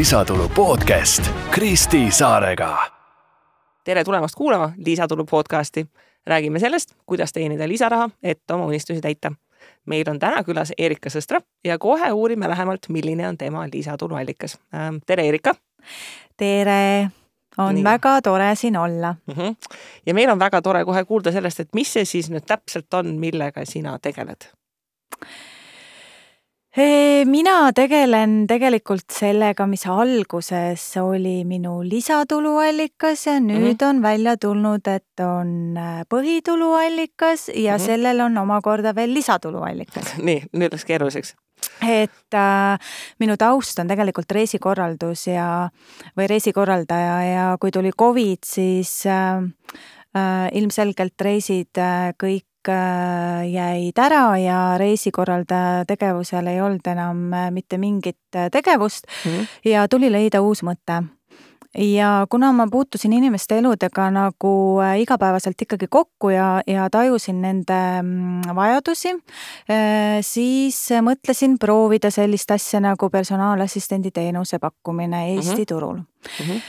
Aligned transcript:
lisatulu 0.00 0.48
podcast 0.48 1.30
Kristi 1.50 2.10
Saarega. 2.10 2.78
tere 3.84 4.04
tulemast 4.04 4.34
kuulama 4.34 4.72
Lisatulu 4.76 5.24
podcasti. 5.24 5.86
räägime 6.26 6.58
sellest, 6.58 6.94
kuidas 7.06 7.32
teenida 7.32 7.68
lisaraha, 7.68 8.10
et 8.22 8.50
oma 8.50 8.64
unistusi 8.64 9.00
täita. 9.00 9.32
meil 9.86 10.04
on 10.10 10.18
täna 10.18 10.42
külas 10.44 10.72
Erika 10.78 11.10
Sõstra 11.10 11.40
ja 11.64 11.78
kohe 11.78 12.12
uurime 12.12 12.48
lähemalt, 12.48 12.88
milline 12.88 13.28
on 13.28 13.38
tema 13.38 13.66
lisatuluallikas. 13.72 14.58
tere, 15.06 15.28
Erika. 15.28 15.54
tere 16.36 17.10
on 17.58 17.74
Nii. 17.74 17.84
väga 17.84 18.22
tore 18.22 18.54
siin 18.54 18.76
olla 18.76 19.14
mm. 19.26 19.34
-hmm. 19.34 19.56
ja 20.06 20.14
meil 20.14 20.30
on 20.30 20.38
väga 20.38 20.62
tore 20.62 20.84
kohe 20.84 21.04
kuulda 21.04 21.32
sellest, 21.32 21.60
et 21.60 21.68
mis 21.74 21.92
see 21.92 22.04
siis 22.04 22.30
nüüd 22.30 22.46
täpselt 22.46 22.94
on, 22.94 23.06
millega 23.06 23.64
sina 23.64 23.98
tegeled? 23.98 24.48
Mina 27.26 27.72
tegelen 27.74 28.46
tegelikult 28.46 29.10
sellega, 29.10 29.66
mis 29.66 29.86
alguses 29.90 30.84
oli 31.02 31.42
minu 31.44 31.80
lisatuluallikas 31.82 33.26
ja 33.26 33.40
nüüd 33.40 33.58
mm 33.58 33.74
-hmm. 33.74 33.88
on 33.88 34.02
välja 34.02 34.36
tulnud, 34.36 34.86
et 34.86 35.20
on 35.20 35.76
äh, 35.76 36.02
põhituluallikas 36.14 37.50
ja 37.54 37.72
mm 37.72 37.82
-hmm. 37.82 37.86
sellel 37.86 38.20
on 38.20 38.38
omakorda 38.38 38.94
veel 38.94 39.14
lisatuluallikas. 39.14 40.14
nii, 40.28 40.42
nüüd 40.52 40.72
läks 40.72 40.84
keeruliseks 40.84 41.34
et 41.82 42.34
äh, 42.34 42.78
minu 43.20 43.36
taust 43.36 43.78
on 43.78 43.88
tegelikult 43.88 44.30
reisikorraldus 44.32 45.26
ja, 45.26 45.68
või 46.16 46.28
reisikorraldaja 46.30 47.16
ja 47.24 47.46
kui 47.60 47.70
tuli 47.70 47.90
Covid, 47.98 48.44
siis 48.46 49.06
äh, 49.06 49.42
äh, 50.16 50.48
ilmselgelt 50.52 51.20
reisid 51.20 51.78
äh, 51.78 52.12
kõik 52.22 52.46
jäid 52.68 53.98
ära 53.98 54.24
ja 54.38 54.58
reisikorraldaja 54.78 55.84
tegevusel 55.88 56.46
ei 56.46 56.60
olnud 56.60 56.86
enam 56.86 57.32
äh, 57.32 57.48
mitte 57.50 57.78
mingit 57.78 58.36
äh, 58.36 58.50
tegevust 58.50 59.06
mm 59.24 59.32
-hmm. 59.32 59.46
ja 59.64 59.88
tuli 59.88 60.12
leida 60.12 60.40
uus 60.40 60.62
mõte 60.62 61.02
ja 61.78 62.26
kuna 62.30 62.52
ma 62.52 62.66
puutusin 62.70 63.12
inimeste 63.12 63.58
eludega 63.58 64.10
nagu 64.10 64.80
igapäevaselt 64.98 65.62
ikkagi 65.62 65.86
kokku 65.90 66.30
ja, 66.30 66.62
ja 66.66 66.90
tajusin 66.90 67.42
nende 67.42 68.02
mm, 68.02 68.54
vajadusi, 68.54 69.14
siis 70.20 70.88
mõtlesin 71.02 71.58
proovida 71.58 72.10
sellist 72.10 72.50
asja 72.50 72.80
nagu 72.80 73.10
personaalassistendi 73.10 74.10
teenuse 74.10 74.58
pakkumine 74.58 75.28
Eesti 75.34 75.50
mm 75.50 75.60
-hmm. 75.60 75.66
turul 75.68 75.98
Mm 76.20 76.46
-hmm. 76.46 76.60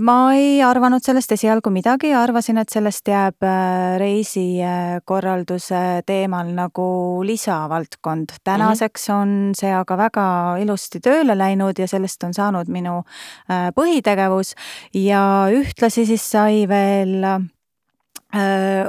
ma 0.00 0.34
ei 0.34 0.62
arvanud 0.62 1.02
sellest 1.02 1.32
esialgu 1.32 1.70
midagi 1.70 2.14
arvasin, 2.14 2.58
et 2.58 2.68
sellest 2.68 3.08
jääb 3.08 3.42
äh, 3.42 3.98
reisikorralduse 3.98 6.02
teemal 6.06 6.46
nagu 6.54 7.24
lisavaldkond. 7.24 8.28
tänaseks 8.44 9.10
on 9.10 9.50
see 9.54 9.74
aga 9.74 9.96
väga 9.96 10.56
ilusti 10.62 11.00
tööle 11.00 11.38
läinud 11.38 11.78
ja 11.78 11.88
sellest 11.88 12.24
on 12.24 12.34
saanud 12.34 12.68
minu 12.68 13.02
äh, 13.50 13.72
põhitegevus 13.74 14.54
ja 14.94 15.48
ühtlasi 15.50 16.06
siis 16.06 16.30
sai 16.30 16.68
veel 16.68 17.24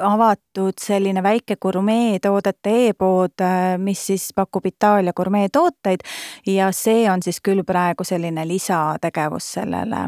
avatud 0.01 0.77
selline 0.81 1.23
väike 1.23 1.55
gurmeetoodete 1.61 2.73
e-pood, 2.87 3.43
mis 3.77 4.05
siis 4.11 4.29
pakub 4.35 4.65
Itaalia 4.65 5.13
gurmeetooteid 5.15 6.05
ja 6.47 6.71
see 6.71 7.05
on 7.11 7.23
siis 7.23 7.41
küll 7.41 7.63
praegu 7.67 8.03
selline 8.07 8.47
lisategevus 8.47 9.53
sellele 9.59 10.07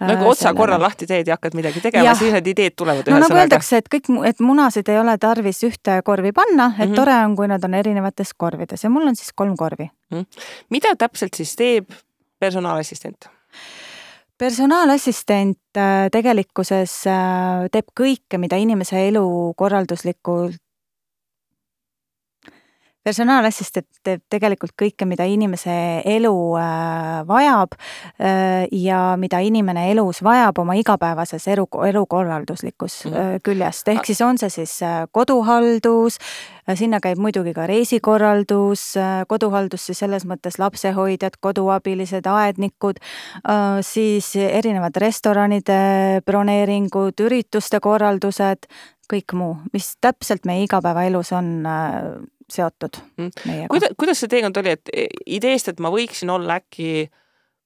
nagu 0.00 0.28
otsa 0.30 0.52
korra 0.56 0.78
lahti 0.80 1.06
teed 1.08 1.28
ja 1.28 1.36
hakkad 1.36 1.56
midagi 1.56 1.82
tegema, 1.84 2.14
siis 2.16 2.32
need 2.32 2.46
ideed 2.52 2.76
tulevad 2.78 3.08
no 3.12 3.18
nagu 3.20 3.36
öeldakse, 3.36 3.80
et 3.82 3.90
kõik, 3.92 4.08
et 4.28 4.40
munasid 4.44 4.88
ei 4.92 5.00
ole 5.00 5.16
tarvis 5.20 5.60
ühte 5.68 6.00
korvi 6.06 6.32
panna, 6.36 6.70
et 6.72 6.78
mm 6.78 6.92
-hmm. 6.92 6.96
tore 6.96 7.16
on, 7.24 7.36
kui 7.36 7.48
nad 7.48 7.64
on 7.64 7.74
erinevates 7.74 8.32
korvides 8.36 8.84
ja 8.84 8.90
mul 8.90 9.06
on 9.08 9.16
siis 9.16 9.32
kolm 9.34 9.56
korvi 9.56 9.90
mm. 10.10 10.18
-hmm. 10.18 10.26
mida 10.70 10.96
täpselt 10.96 11.34
siis 11.34 11.56
teeb 11.56 11.90
personaalassistent? 12.38 13.28
Personaalassistent 14.40 15.76
äh, 15.76 16.08
tegelikkuses 16.12 16.94
äh, 17.10 17.68
teeb 17.72 17.90
kõike, 17.96 18.38
mida 18.40 18.56
inimese 18.56 18.96
elu 19.10 19.52
korralduslikult 19.58 20.56
personaalassistent 23.10 23.88
teeb 24.06 24.22
tegelikult 24.30 24.74
kõike, 24.78 25.06
mida 25.08 25.26
inimese 25.28 25.72
elu 26.08 26.34
äh, 26.60 27.20
vajab 27.28 27.74
äh, 27.74 28.68
ja 28.72 29.16
mida 29.20 29.40
inimene 29.42 29.88
elus 29.92 30.22
vajab 30.26 30.60
oma 30.62 30.76
igapäevases 30.78 31.48
elu, 31.50 31.66
elukorralduslikus 31.88 33.04
mm 33.04 33.12
-hmm. 33.12 33.42
küljest, 33.46 33.88
ehk 33.88 34.06
siis 34.06 34.20
on 34.20 34.38
see 34.38 34.50
siis 34.50 34.78
koduhaldus, 35.12 36.18
sinna 36.74 37.00
käib 37.02 37.18
muidugi 37.18 37.54
ka 37.54 37.66
reisikorraldus, 37.66 38.94
koduhaldus 39.28 39.86
siis 39.86 39.98
selles 39.98 40.26
mõttes 40.26 40.58
lapsehoidjad, 40.58 41.40
koduabilised, 41.40 42.26
aednikud, 42.26 43.00
siis 43.82 44.36
erinevad 44.36 44.96
restoranide 44.96 46.22
broneeringud, 46.26 47.20
ürituste 47.20 47.80
korraldused, 47.80 48.68
kõik 49.10 49.34
muu, 49.34 49.56
mis 49.72 49.96
täpselt 50.00 50.46
meie 50.46 50.62
igapäevaelus 50.68 51.32
on 51.32 51.64
seotud 52.52 53.00
mm. 53.16 53.30
meiega. 53.46 53.68
kuida-, 53.72 53.92
kuidas 53.98 54.22
see 54.22 54.32
teekond 54.32 54.60
oli, 54.62 54.76
et 54.76 54.92
ideest, 55.26 55.70
et 55.72 55.80
ma 55.82 55.92
võiksin 55.94 56.32
olla 56.32 56.60
äkki 56.60 57.08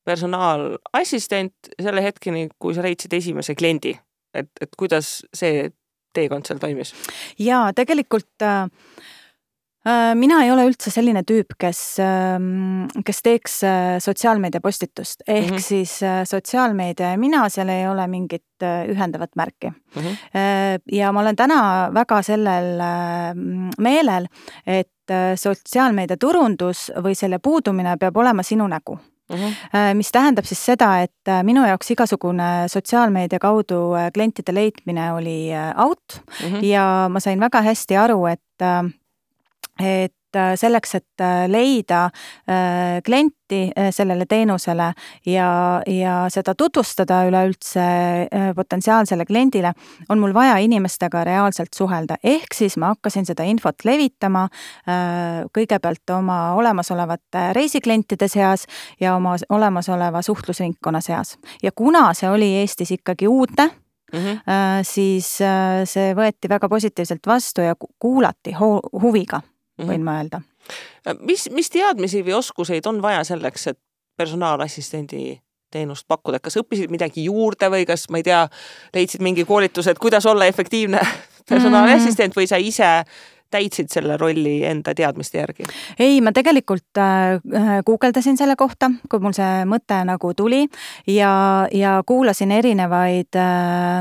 personaalassistent 0.04 1.72
selle 1.80 2.02
hetkeni, 2.04 2.48
kui 2.60 2.76
sa 2.76 2.84
leidsid 2.84 3.14
esimese 3.16 3.56
kliendi, 3.56 3.94
et, 4.36 4.50
et 4.60 4.76
kuidas 4.78 5.22
see 5.34 5.70
teekond 6.14 6.46
seal 6.46 6.60
toimis? 6.62 6.94
jaa, 7.40 7.72
tegelikult 7.76 8.44
Äh, 8.44 8.68
mina 10.14 10.38
ei 10.44 10.50
ole 10.52 10.64
üldse 10.70 10.88
selline 10.92 11.20
tüüp, 11.28 11.56
kes, 11.60 11.80
ähm, 12.00 12.86
kes 13.04 13.20
teeks 13.24 13.58
äh, 13.68 13.98
sotsiaalmeedia 14.00 14.62
postitust, 14.64 15.22
ehk 15.28 15.50
mm 15.50 15.56
-hmm. 15.56 15.62
siis 15.62 16.02
äh, 16.02 16.22
sotsiaalmeedia 16.24 17.10
ja 17.10 17.18
mina, 17.18 17.48
seal 17.48 17.68
ei 17.68 17.88
ole 17.88 18.06
mingit 18.06 18.42
ühendavat 18.64 19.30
märki 19.36 19.68
mm. 19.70 20.02
-hmm. 20.02 20.80
ja 20.92 21.12
ma 21.12 21.20
olen 21.20 21.36
täna 21.36 21.90
väga 21.94 22.22
sellel 22.22 22.80
meelel, 23.78 24.26
et 24.66 25.12
sotsiaalmeedia 25.36 26.16
turundus 26.16 26.90
või 26.96 27.14
selle 27.14 27.38
puudumine 27.38 27.96
peab 28.00 28.16
olema 28.16 28.42
sinu 28.42 28.66
nägu 28.66 28.98
Mm 29.28 29.36
-hmm. 29.36 29.94
mis 29.94 30.12
tähendab 30.12 30.44
siis 30.44 30.64
seda, 30.66 31.02
et 31.02 31.30
minu 31.42 31.66
jaoks 31.66 31.90
igasugune 31.90 32.68
sotsiaalmeedia 32.68 33.38
kaudu 33.38 33.94
klientide 34.14 34.54
leidmine 34.54 35.12
oli 35.12 35.50
out 35.76 36.20
mm 36.42 36.48
-hmm. 36.48 36.64
ja 36.64 37.08
ma 37.10 37.20
sain 37.20 37.40
väga 37.40 37.62
hästi 37.62 37.96
aru, 37.96 38.26
et 38.26 38.40
et 39.78 40.36
äh, 40.36 40.54
selleks, 40.58 40.94
et 40.94 41.20
äh, 41.22 41.44
leida 41.50 42.04
äh, 42.48 43.02
klienti 43.04 43.70
sellele 43.94 44.26
teenusele 44.26 44.88
ja, 45.26 45.82
ja 45.86 46.14
seda 46.32 46.54
tutvustada 46.58 47.20
üleüldse 47.28 47.84
potentsiaalsele 48.56 49.26
kliendile, 49.28 49.70
on 50.08 50.18
mul 50.18 50.34
vaja 50.34 50.56
inimestega 50.64 51.22
reaalselt 51.28 51.76
suhelda, 51.76 52.16
ehk 52.24 52.56
siis 52.56 52.74
ma 52.82 52.90
hakkasin 52.94 53.28
seda 53.28 53.46
infot 53.46 53.84
levitama 53.86 54.48
kõigepealt 55.54 56.16
oma 56.16 56.38
olemasolevate 56.58 57.46
reisiklientide 57.54 58.26
seas 58.32 58.66
ja 59.00 59.14
oma 59.14 59.36
olemasoleva 59.54 60.22
suhtlusringkonna 60.22 61.00
seas. 61.04 61.36
ja 61.62 61.70
kuna 61.70 62.08
see 62.14 62.30
oli 62.30 62.50
Eestis 62.64 62.90
ikkagi 62.90 63.28
uudne, 63.28 63.70
Mm 64.14 64.20
-hmm. 64.20 64.82
siis 64.82 65.38
see 65.84 66.14
võeti 66.14 66.48
väga 66.48 66.68
positiivselt 66.68 67.26
vastu 67.26 67.60
ja 67.60 67.74
kuulati 67.98 68.52
huviga. 69.02 69.40
Võin 69.82 70.04
ma 70.04 70.18
öelda. 70.20 70.40
mis, 71.20 71.48
mis 71.50 71.70
teadmisi 71.70 72.22
või 72.24 72.38
oskuseid 72.38 72.86
on 72.86 73.02
vaja 73.02 73.24
selleks, 73.24 73.66
et 73.66 73.78
personaalassistendi 74.16 75.40
teenust 75.74 76.06
pakkuda, 76.08 76.38
kas 76.40 76.56
õppisid 76.60 76.92
midagi 76.92 77.24
juurde 77.26 77.70
või 77.72 77.86
kas, 77.88 78.06
ma 78.10 78.20
ei 78.20 78.26
tea, 78.26 78.44
leidsid 78.94 79.22
mingi 79.24 79.44
koolituse, 79.44 79.90
et 79.90 79.98
kuidas 79.98 80.26
olla 80.30 80.46
efektiivne 80.46 81.00
personaalassistent 81.50 82.30
mm. 82.30 82.38
või 82.38 82.50
sa 82.50 82.60
ise 82.62 82.90
täitsid 83.54 83.92
selle 83.92 84.18
rolli 84.20 84.56
enda 84.68 84.94
teadmiste 84.96 85.40
järgi? 85.40 85.68
ei, 85.98 86.20
ma 86.24 86.34
tegelikult 86.36 87.00
äh, 87.00 87.38
guugeldasin 87.86 88.38
selle 88.40 88.56
kohta, 88.60 88.90
kui 89.10 89.22
mul 89.22 89.36
see 89.36 89.64
mõte 89.70 90.00
nagu 90.06 90.32
tuli 90.36 90.64
ja, 91.10 91.32
ja 91.72 91.96
kuulasin 92.06 92.52
erinevaid 92.58 93.40
äh, 93.40 94.00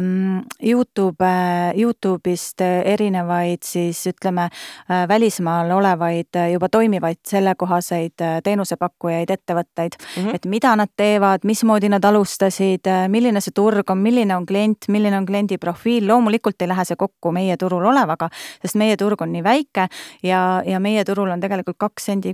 Youtube, 0.73 1.33
Youtube'ist 1.77 2.61
erinevaid 2.63 3.63
siis 3.63 4.05
ütleme 4.07 4.49
äh, 4.49 5.07
välismaal 5.07 5.71
olevaid 5.71 6.35
juba 6.51 6.69
toimivaid 6.69 7.17
sellekohaseid 7.27 8.21
äh, 8.21 8.41
teenusepakkujaid, 8.43 9.29
ettevõtteid 9.29 9.97
mm, 9.99 10.23
-hmm. 10.23 10.35
et 10.35 10.45
mida 10.45 10.75
nad 10.75 10.89
teevad, 10.95 11.43
mismoodi 11.43 11.89
nad 11.89 12.03
alustasid, 12.03 12.87
äh, 12.87 13.07
milline 13.09 13.41
see 13.41 13.55
turg 13.55 13.89
on, 13.89 13.97
milline 13.97 14.35
on 14.35 14.45
klient, 14.45 14.87
milline 14.87 15.17
on 15.17 15.25
kliendi 15.25 15.57
profiil, 15.57 16.07
loomulikult 16.07 16.61
ei 16.61 16.67
lähe 16.67 16.85
see 16.85 16.95
kokku 16.99 17.31
meie 17.31 17.57
turul 17.57 17.85
olevaga, 17.85 18.29
sest 18.61 18.75
meie 18.75 18.97
turg 18.97 19.21
on 19.21 19.31
nii 19.33 19.42
nii 19.43 19.47
väike 19.47 19.87
ja, 20.23 20.61
ja 20.65 20.79
meie 20.83 21.03
turul 21.05 21.31
on 21.33 21.41
tegelikult 21.43 21.77
kaks 21.81 22.07
sendi, 22.09 22.33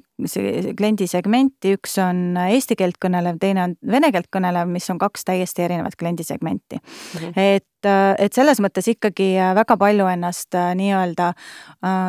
kliendisegmenti, 0.78 1.74
üks 1.78 1.98
on 2.04 2.38
eesti 2.50 2.78
keelt 2.80 3.00
kõnelev, 3.02 3.40
teine 3.42 3.66
on 3.68 3.76
vene 3.92 4.12
keelt 4.14 4.30
kõnelev, 4.34 4.70
mis 4.70 4.90
on 4.90 5.00
kaks 5.02 5.26
täiesti 5.26 5.66
erinevat 5.66 5.98
kliendisegmenti 6.00 6.80
mm. 6.80 7.20
-hmm. 7.20 7.34
et, 7.36 7.90
et 8.20 8.34
selles 8.34 8.62
mõttes 8.62 8.88
ikkagi 8.92 9.34
väga 9.56 9.78
palju 9.78 10.08
ennast 10.12 10.56
nii-öelda 10.56 11.34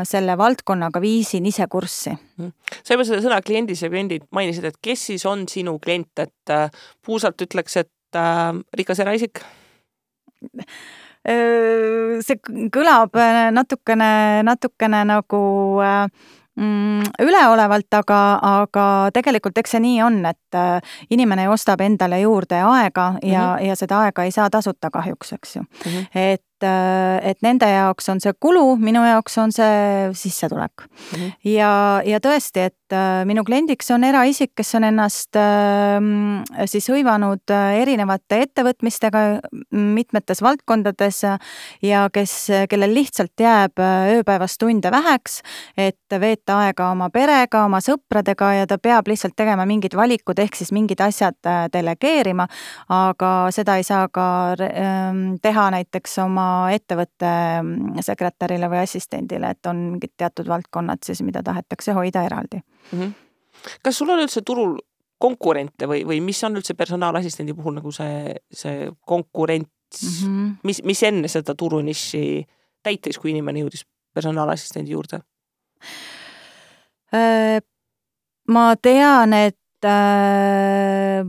selle 0.09 0.37
valdkonnaga 0.39 1.01
viisin 1.01 1.47
ise 1.47 1.67
kurssi 1.67 2.11
mm. 2.11 2.45
-hmm. 2.47 2.53
sa 2.83 2.95
juba 2.95 3.05
seda 3.05 3.23
sõna 3.25 3.41
kliendisegmendid 3.43 4.29
mainisid, 4.31 4.65
et 4.65 4.79
kes 4.83 5.07
siis 5.13 5.27
on 5.27 5.49
sinu 5.49 5.79
klient, 5.79 6.13
et 6.19 6.57
puusalt 7.07 7.41
ütleks, 7.43 7.77
et 7.77 8.17
äh, 8.17 8.55
rikas 8.77 9.01
eraisik? 9.01 9.43
See 11.25 12.37
kõlab 12.73 13.19
natukene, 13.53 14.41
natukene 14.47 15.03
nagu 15.05 15.41
mm, 16.61 17.03
üleolevalt, 17.23 17.89
aga, 17.95 18.21
aga 18.43 18.85
tegelikult 19.15 19.59
eks 19.61 19.77
see 19.77 19.83
nii 19.85 20.03
on, 20.05 20.21
et 20.31 20.59
äh, 20.59 20.95
inimene 21.15 21.49
ostab 21.53 21.83
endale 21.85 22.21
juurde 22.25 22.61
aega 22.61 23.13
ja 23.23 23.43
mm, 23.43 23.57
-hmm. 23.57 23.67
ja 23.69 23.77
seda 23.77 24.05
aega 24.05 24.25
ei 24.25 24.35
saa 24.35 24.51
tasuta 24.51 24.91
kahjuks, 24.91 25.33
eks 25.33 25.57
ju 25.57 25.63
mm. 25.63 25.91
-hmm. 25.91 26.07
et 26.15 26.45
et, 26.61 26.67
äh, 26.69 27.31
et 27.31 27.43
nende 27.43 27.67
jaoks 27.69 28.09
on 28.13 28.21
see 28.21 28.33
kulu, 28.41 28.77
minu 28.81 29.03
jaoks 29.05 29.39
on 29.39 29.53
see 29.53 30.11
sissetulek 30.15 30.85
mm. 30.85 31.17
-hmm. 31.17 31.33
ja, 31.45 32.03
ja 32.05 32.21
tõesti, 32.21 32.67
et 32.71 32.93
äh, 32.93 33.25
minu 33.25 33.45
kliendiks 33.45 33.91
on 33.91 34.05
eraisik, 34.05 34.53
kes 34.57 34.75
on 34.75 34.85
ennast 34.85 35.37
äh, 35.37 36.67
siis 36.67 36.89
hõivanud 36.89 37.51
äh, 37.51 37.81
erinevate 37.83 38.43
ettevõtmistega 38.43 39.41
mitmetes 39.71 40.43
valdkondades 40.43 41.23
ja 41.83 42.09
kes, 42.13 42.49
kellel 42.69 42.95
lihtsalt 42.95 43.33
jääb 43.41 43.79
ööpäevas 43.81 44.59
tunde 44.59 44.91
väheks, 44.91 45.41
et 45.77 46.21
veeta 46.21 46.59
aega 46.67 46.91
oma 46.91 47.11
perega, 47.11 47.65
oma 47.65 47.81
sõpradega 47.81 48.53
ja 48.61 48.67
ta 48.67 48.79
peab 48.79 49.09
lihtsalt 49.09 49.37
tegema 49.37 49.67
mingid 49.67 49.95
valikud, 49.97 50.39
ehk 50.39 50.57
siis 50.57 50.73
mingid 50.73 51.01
asjad 51.01 51.37
delegeerima, 51.73 52.47
aga 52.89 53.49
seda 53.51 53.77
ei 53.77 53.85
saa 53.85 54.09
ka 54.09 54.57
teha 55.43 55.71
näiteks 55.71 56.19
oma 56.19 56.50
ettevõtte 56.75 57.31
mm, 57.63 58.05
sekretärile 58.07 58.71
või 58.73 58.83
assistendile, 58.85 59.55
et 59.55 59.71
on 59.71 59.83
mingid 59.95 60.15
teatud 60.17 60.49
valdkonnad 60.51 61.03
siis, 61.07 61.23
mida 61.27 61.43
tahetakse 61.47 61.95
hoida 61.97 62.25
eraldi 62.27 62.61
mm. 62.61 63.01
-hmm. 63.01 63.13
kas 63.83 63.99
sul 63.99 64.11
on 64.11 64.23
üldse 64.25 64.43
turul 64.47 64.79
konkurente 65.21 65.89
või, 65.89 66.05
või 66.09 66.21
mis 66.25 66.41
on 66.45 66.57
üldse 66.57 66.75
personaalassistendi 66.75 67.55
puhul 67.55 67.77
nagu 67.77 67.93
see, 67.93 68.35
see 68.53 68.89
konkurents 69.07 70.03
mm, 70.03 70.17
-hmm. 70.23 70.55
mis, 70.63 70.83
mis 70.85 71.03
enne 71.03 71.29
seda 71.29 71.55
turuniši 71.55 72.47
täitis, 72.83 73.19
kui 73.19 73.35
inimene 73.35 73.61
jõudis 73.65 73.85
personaalassistendi 74.15 74.95
juurde? 74.97 75.21
Äh, 77.15 77.61
ma 78.49 78.77
tean, 78.77 79.33
et 79.35 79.85
äh, 79.85 81.27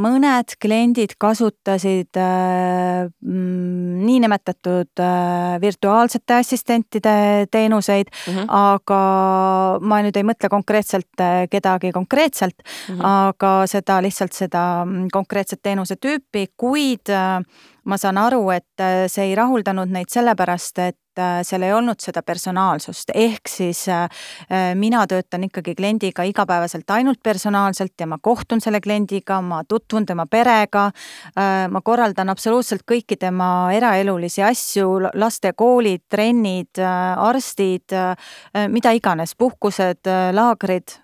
mõned 0.00 0.54
kliendid 0.62 1.14
kasutasid 1.20 2.18
äh, 2.18 3.08
mm, 3.20 4.04
niinimetatud 4.06 5.02
äh, 5.02 5.56
virtuaalsete 5.62 6.38
assistentide 6.40 7.46
teenuseid 7.50 8.10
mm, 8.10 8.36
-hmm. 8.36 8.46
aga 8.48 9.00
ma 9.80 10.00
nüüd 10.04 10.16
ei 10.16 10.26
mõtle 10.26 10.50
konkreetselt 10.52 11.20
äh, 11.20 11.44
kedagi 11.50 11.92
konkreetselt 11.92 12.56
mm, 12.62 12.94
-hmm. 12.94 13.04
aga 13.28 13.52
seda 13.66 14.00
lihtsalt 14.02 14.32
seda 14.32 14.84
mm, 14.84 15.08
konkreetset 15.12 15.62
teenuse 15.62 15.96
tüüpi, 15.96 16.46
kuid 16.56 17.12
äh, 17.12 17.44
ma 17.84 17.98
saan 18.00 18.18
aru, 18.20 18.42
et 18.54 18.82
äh, 18.82 19.04
see 19.10 19.30
ei 19.30 19.36
rahuldanud 19.38 19.90
neid 19.92 20.10
sellepärast, 20.12 20.80
et 20.84 21.20
äh, 21.20 21.40
seal 21.46 21.64
ei 21.66 21.72
olnud 21.74 22.00
seda 22.02 22.22
personaalsust, 22.26 23.12
ehk 23.14 23.50
siis 23.50 23.84
äh, 23.90 24.06
mina 24.78 25.06
töötan 25.10 25.46
ikkagi 25.48 25.74
kliendiga 25.78 26.26
igapäevaselt 26.28 26.90
ainult 26.94 27.22
personaalselt 27.22 27.94
ja 28.00 28.08
ma 28.10 28.20
kohtun 28.22 28.62
selle 28.62 28.82
kliendiga, 28.84 29.40
ma 29.44 29.62
tutvun 29.90 30.06
tema 30.06 30.26
perega, 30.30 30.84
ma 31.70 31.80
korraldan 31.82 32.30
absoluutselt 32.30 32.84
kõiki 32.86 33.18
tema 33.18 33.72
eraelulisi 33.74 34.44
asju, 34.46 35.10
laste 35.18 35.50
koolid, 35.58 36.04
trennid, 36.08 36.78
arstid, 36.78 37.96
mida 38.70 38.94
iganes, 38.94 39.34
puhkused, 39.34 40.06
laagrid 40.36 40.94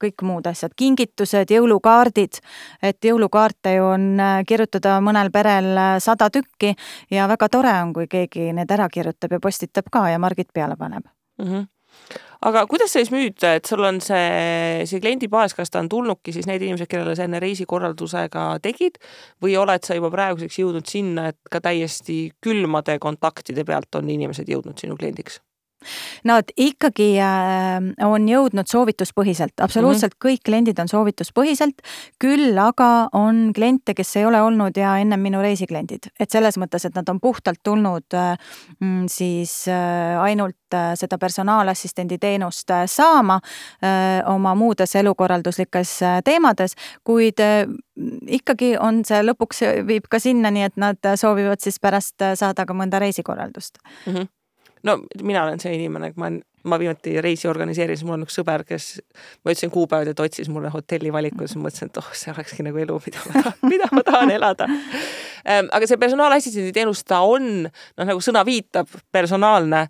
kõik 0.00 0.24
muud 0.24 0.46
asjad, 0.48 0.72
kingitused, 0.76 1.52
jõulukaardid, 1.52 2.40
et 2.82 3.04
jõulukaarte 3.04 3.74
ju 3.76 3.88
on 3.92 4.06
äh, 4.20 4.38
kirjutada 4.48 4.98
mõnel 5.04 5.32
perel 5.34 5.72
äh, 5.76 5.96
sada 6.02 6.30
tükki 6.32 6.72
ja 7.12 7.28
väga 7.30 7.50
tore 7.52 7.74
on, 7.82 7.92
kui 7.96 8.08
keegi 8.10 8.50
need 8.56 8.72
ära 8.72 8.88
kirjutab 8.92 9.36
ja 9.36 9.42
postitab 9.42 9.92
ka 9.92 10.08
ja 10.12 10.22
margid 10.22 10.50
peale 10.54 10.78
paneb. 10.80 11.04
Mm. 11.42 11.52
-hmm 11.52 11.68
aga 12.46 12.64
kuidas 12.70 12.92
sa 12.92 13.02
siis 13.02 13.12
müüd, 13.12 13.36
et 13.44 13.68
sul 13.68 13.84
on 13.84 14.00
see, 14.04 14.86
see 14.88 15.02
kliendibaas, 15.02 15.54
kas 15.56 15.72
ta 15.72 15.82
on 15.82 15.90
tulnudki 15.92 16.32
siis 16.36 16.48
need 16.48 16.64
inimesed, 16.64 16.88
kellele 16.90 17.16
sa 17.16 17.26
enne 17.28 17.42
reisikorraldusega 17.42 18.46
tegid 18.64 18.96
või 19.44 19.58
oled 19.60 19.84
sa 19.84 19.98
juba 19.98 20.12
praeguseks 20.14 20.60
jõudnud 20.62 20.88
sinna, 20.88 21.30
et 21.34 21.52
ka 21.52 21.62
täiesti 21.64 22.22
külmade 22.44 22.98
kontaktide 23.02 23.66
pealt 23.68 24.00
on 24.00 24.10
inimesed 24.10 24.48
jõudnud 24.48 24.80
sinu 24.80 24.96
kliendiks? 25.00 25.40
Nad 26.24 26.52
ikkagi 26.56 27.14
äh, 27.20 27.78
on 28.04 28.28
jõudnud 28.28 28.68
soovituspõhiselt, 28.68 29.56
absoluutselt 29.60 30.14
mm 30.14 30.18
-hmm. 30.18 30.26
kõik 30.26 30.44
kliendid 30.44 30.78
on 30.82 30.88
soovituspõhiselt, 30.88 31.80
küll 32.20 32.58
aga 32.58 33.08
on 33.12 33.52
kliente, 33.56 33.94
kes 33.94 34.16
ei 34.16 34.26
ole 34.26 34.42
olnud 34.42 34.76
ja 34.76 34.98
ennem 35.00 35.20
minu 35.20 35.40
reisikliendid, 35.40 36.10
et 36.20 36.30
selles 36.30 36.58
mõttes, 36.58 36.84
et 36.84 36.94
nad 36.94 37.08
on 37.08 37.20
puhtalt 37.20 37.62
tulnud 37.62 38.14
äh, 38.14 38.36
mm, 38.80 39.08
siis 39.08 39.68
äh, 39.68 40.20
ainult 40.20 40.56
seda 40.94 41.18
personaalassistendi 41.18 42.18
teenust 42.18 42.70
saama 42.86 43.40
oma 44.26 44.54
muudes 44.54 44.94
elukorralduslikes 44.94 45.98
teemades, 46.24 46.76
kuid 47.02 47.42
ikkagi 48.26 48.76
on 48.78 49.02
see 49.04 49.18
lõpuks 49.22 49.64
viib 49.86 50.06
ka 50.10 50.20
sinnani, 50.22 50.62
et 50.62 50.76
nad 50.76 51.10
soovivad 51.16 51.58
siis 51.58 51.80
pärast 51.80 52.22
saada 52.34 52.66
ka 52.66 52.74
mõnda 52.74 53.02
reisikorraldust 53.02 53.82
mm. 54.06 54.14
-hmm 54.14 54.39
no 54.82 54.96
mina 55.22 55.44
olen 55.44 55.60
see 55.62 55.74
inimene, 55.76 56.12
ma, 56.20 56.30
ma 56.64 56.78
viimati 56.80 57.16
reisi 57.24 57.48
organiseerisin, 57.48 58.08
mul 58.08 58.18
on 58.18 58.26
üks 58.26 58.36
sõber, 58.40 58.64
kes, 58.68 58.92
ma 59.44 59.54
ütlesin 59.54 59.72
kuupäevad 59.72 60.10
ja 60.10 60.16
ta 60.16 60.26
otsis 60.26 60.50
mulle 60.52 60.72
hotelli 60.72 61.12
valikus, 61.12 61.56
ma 61.56 61.68
mõtlesin, 61.68 61.90
et 61.90 62.00
oh, 62.00 62.12
see 62.16 62.32
olekski 62.34 62.66
nagu 62.66 62.80
elu, 62.84 63.00
mida 63.06 63.24
ma 63.24 63.34
tahan, 63.36 63.58
mida 63.72 63.90
ma 63.96 64.04
tahan 64.06 64.34
elada. 64.36 64.70
Ehm, 65.44 65.68
aga 65.72 65.88
see 65.88 66.00
personaalassistendi 66.00 66.72
teenus, 66.76 67.04
ta 67.08 67.22
on, 67.26 67.52
noh, 67.66 68.08
nagu 68.08 68.24
sõna 68.24 68.44
viitab, 68.46 68.90
personaalne 69.12 69.86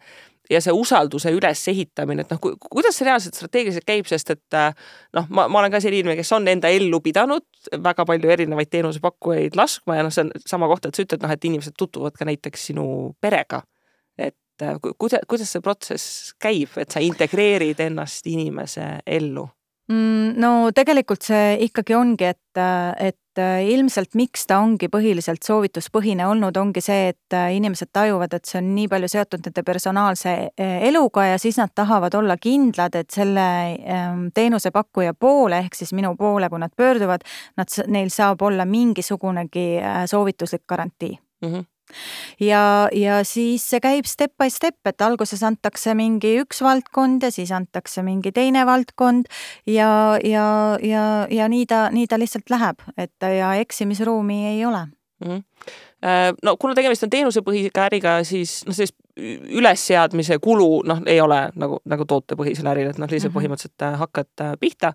ja 0.50 0.58
see 0.62 0.74
usalduse 0.74 1.30
ülesehitamine, 1.34 2.24
et 2.24 2.32
noh, 2.34 2.40
kuidas 2.42 2.96
see 2.98 3.06
reaalselt 3.06 3.38
strateegiliselt 3.38 3.86
käib, 3.86 4.08
sest 4.10 4.32
et 4.34 4.58
noh, 5.14 5.26
ma, 5.30 5.46
ma 5.46 5.62
olen 5.62 5.74
ka 5.74 5.82
selline 5.82 6.04
inimene, 6.04 6.18
kes 6.18 6.32
on 6.34 6.48
enda 6.50 6.70
ellu 6.74 6.98
pidanud 7.04 7.46
väga 7.84 8.06
palju 8.08 8.32
erinevaid 8.34 8.70
teenusepakkujaid 8.72 9.58
laskma 9.58 10.00
ja 10.00 10.06
noh, 10.06 10.14
see 10.14 10.26
on 10.26 10.32
sama 10.46 10.70
koht, 10.70 10.88
et 10.88 10.98
sa 10.98 11.06
ütled, 11.06 11.22
noh, 11.22 11.34
et 11.34 11.50
inimesed 11.50 11.78
tutvuvad 11.78 12.18
ka 12.18 12.26
näiteks 12.26 12.70
sinu 12.72 12.86
perega 13.22 13.62
et 14.60 14.68
äh, 14.68 14.92
kuidas, 14.98 15.24
kuidas 15.28 15.52
see 15.52 15.64
protsess 15.64 16.34
käib, 16.40 16.76
et 16.80 16.92
sa 16.92 17.02
integreerid 17.04 17.80
ennast 17.86 18.26
inimese 18.30 19.00
ellu? 19.06 19.48
Mm, 19.90 20.36
no 20.38 20.70
tegelikult 20.74 21.24
see 21.26 21.56
ikkagi 21.66 21.96
ongi, 21.98 22.28
et, 22.30 22.58
et 23.02 23.40
äh, 23.42 23.64
ilmselt 23.72 24.14
miks 24.14 24.46
ta 24.46 24.60
ongi 24.62 24.86
põhiliselt 24.92 25.42
soovituspõhine 25.42 26.28
olnud, 26.30 26.54
ongi 26.60 26.82
see, 26.84 27.08
et 27.10 27.34
äh, 27.34 27.48
inimesed 27.56 27.90
tajuvad, 27.92 28.36
et 28.36 28.46
see 28.46 28.60
on 28.60 28.68
nii 28.76 28.86
palju 28.92 29.10
seotud 29.10 29.48
nende 29.48 29.64
personaalse 29.66 30.36
eluga 30.60 31.26
ja 31.32 31.40
siis 31.42 31.58
nad 31.58 31.74
tahavad 31.74 32.14
olla 32.20 32.38
kindlad, 32.38 33.00
et 33.00 33.10
selle 33.10 33.48
ähm, 33.82 34.28
teenusepakkuja 34.36 35.16
poole 35.18 35.58
ehk 35.64 35.74
siis 35.80 35.90
minu 35.96 36.14
poole, 36.20 36.52
kui 36.52 36.62
nad 36.62 36.76
pöörduvad, 36.76 37.26
nad, 37.58 37.82
neil 37.90 38.14
saab 38.14 38.46
olla 38.46 38.68
mingisugunegi 38.68 39.68
soovituslik 40.06 40.68
garantii 40.70 41.16
mm. 41.18 41.52
-hmm 41.52 41.69
ja, 42.40 42.88
ja 42.92 43.20
siis 43.24 43.66
see 43.70 43.80
käib 43.80 44.08
step 44.10 44.34
by 44.40 44.50
step, 44.50 44.78
et 44.86 45.00
alguses 45.04 45.42
antakse 45.46 45.94
mingi 45.98 46.36
üks 46.42 46.62
valdkond 46.64 47.26
ja 47.26 47.32
siis 47.34 47.52
antakse 47.52 48.04
mingi 48.06 48.32
teine 48.32 48.66
valdkond 48.66 49.30
ja, 49.66 50.18
ja, 50.24 50.46
ja, 50.82 51.04
ja 51.30 51.48
nii 51.48 51.66
ta, 51.66 51.88
nii 51.94 52.06
ta 52.10 52.18
lihtsalt 52.20 52.50
läheb, 52.50 52.82
et 52.98 53.30
ja 53.36 53.54
eksimisruumi 53.60 54.46
ei 54.54 54.64
ole 54.64 54.86
mm. 54.86 55.28
-hmm 55.28 55.42
no 56.42 56.56
kuna 56.56 56.74
tegemist 56.74 57.02
on 57.04 57.10
teenusepõhisega 57.12 57.82
äriga, 57.90 58.12
siis 58.24 58.62
noh, 58.64 58.72
sellist 58.72 58.96
ülesseadmise 59.60 60.38
kulu 60.42 60.82
noh, 60.88 61.02
ei 61.06 61.20
ole 61.20 61.42
nagu, 61.60 61.80
nagu 61.88 62.06
tootepõhisel 62.08 62.70
äril, 62.72 62.90
et 62.90 62.98
noh, 62.98 63.10
lihtsalt 63.10 63.32
mm 63.32 63.36
-hmm. 63.36 63.50
põhimõtteliselt 63.50 63.86
äh, 63.86 63.98
hakkad 63.98 64.30
äh, 64.40 64.54
pihta 64.60 64.92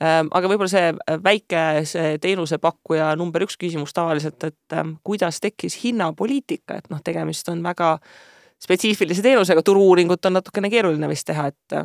aga 0.00 0.50
võib-olla 0.50 0.70
see 0.70 0.92
äh, 0.92 1.18
väike 1.24 1.64
see 1.88 2.16
teenusepakkuja 2.22 3.14
number 3.16 3.46
üks 3.46 3.56
küsimus 3.60 3.94
tavaliselt, 3.96 4.42
et 4.44 4.76
ähm, 4.76 4.96
kuidas 5.04 5.40
tekkis 5.40 5.78
hinnapoliitika, 5.84 6.80
et 6.80 6.90
noh, 6.92 7.00
tegemist 7.04 7.48
on 7.52 7.62
väga 7.64 7.96
spetsiifilise 8.62 9.24
teenusega, 9.24 9.64
turu-uuringut 9.64 10.24
on 10.28 10.38
natukene 10.38 10.70
keeruline 10.72 11.08
vist 11.08 11.28
teha, 11.28 11.48
et, 11.52 11.78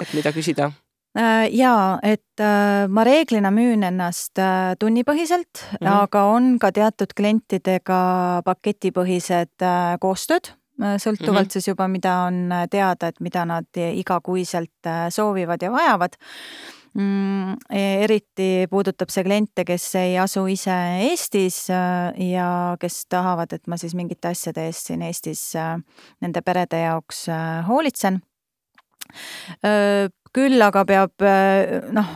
et 0.00 0.16
mida 0.16 0.32
küsida 0.36 0.70
äh, 1.16 1.46
jaa, 1.52 1.98
et 2.04 2.44
äh, 2.44 2.84
ma 2.88 3.06
reeglina 3.08 3.52
müün 3.54 3.86
ennast 3.88 4.40
tunnipõhiselt 4.78 5.64
mm, 5.64 5.78
-hmm. 5.80 6.04
aga 6.04 6.26
on 6.34 6.58
ka 6.60 6.72
teatud 6.72 7.16
klientidega 7.16 8.42
paketipõhised 8.44 9.68
koostööd 10.00 10.52
sõltuvalt 10.74 11.38
mm 11.38 11.46
-hmm. 11.46 11.52
siis 11.52 11.68
juba, 11.68 11.88
mida 11.88 12.14
on 12.26 12.50
teada, 12.70 13.06
et 13.06 13.20
mida 13.20 13.44
nad 13.44 13.78
igakuiselt 13.78 14.88
soovivad 15.08 15.62
ja 15.62 15.70
vajavad. 15.70 16.18
Eriti 16.94 18.66
puudutab 18.70 19.10
see 19.10 19.24
kliente, 19.26 19.64
kes 19.66 19.88
ei 19.98 20.18
asu 20.18 20.44
ise 20.46 20.76
Eestis 21.08 21.64
ja 21.68 22.76
kes 22.80 23.00
tahavad, 23.10 23.52
et 23.52 23.66
ma 23.66 23.76
siis 23.80 23.96
mingite 23.98 24.30
asjade 24.30 24.68
eest 24.68 24.86
siin 24.92 25.02
Eestis 25.02 25.42
nende 26.22 26.42
perede 26.46 26.84
jaoks 26.84 27.26
hoolitsen 27.66 28.20
küll 30.34 30.62
aga 30.66 30.84
peab 30.88 31.26
noh, 31.94 32.14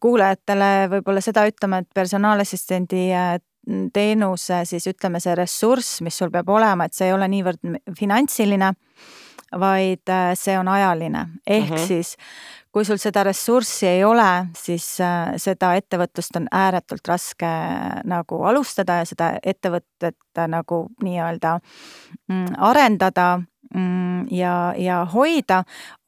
kuulajatele 0.00 0.70
võib-olla 0.92 1.22
seda 1.24 1.46
ütlema, 1.48 1.82
et 1.82 1.88
personaalassistendi 1.94 3.08
teenuse 3.92 4.62
siis 4.68 4.86
ütleme, 4.88 5.20
see 5.20 5.34
ressurss, 5.36 6.00
mis 6.04 6.16
sul 6.16 6.32
peab 6.32 6.48
olema, 6.52 6.86
et 6.88 6.96
see 6.96 7.08
ei 7.10 7.16
ole 7.16 7.28
niivõrd 7.28 7.80
finantsiline, 7.98 8.72
vaid 9.60 10.14
see 10.36 10.56
on 10.60 10.68
ajaline, 10.72 11.26
ehk 11.46 11.70
mm 11.70 11.76
-hmm. 11.76 11.86
siis 11.86 12.16
kui 12.78 12.86
sul 12.86 13.00
seda 13.02 13.24
ressurssi 13.26 13.88
ei 13.90 14.04
ole, 14.06 14.28
siis 14.54 14.86
seda 15.42 15.72
ettevõtlust 15.74 16.36
on 16.38 16.44
ääretult 16.54 17.10
raske 17.10 17.50
nagu 18.06 18.38
alustada 18.46 19.00
ja 19.00 19.08
seda 19.08 19.32
ettevõtet 19.42 20.42
nagu 20.46 20.84
nii-öelda 21.02 21.58
mm, 21.58 22.58
arendada 22.70 23.30
Mm, 23.74 24.24
ja, 24.32 24.72
ja 24.80 25.02
hoida 25.12 25.58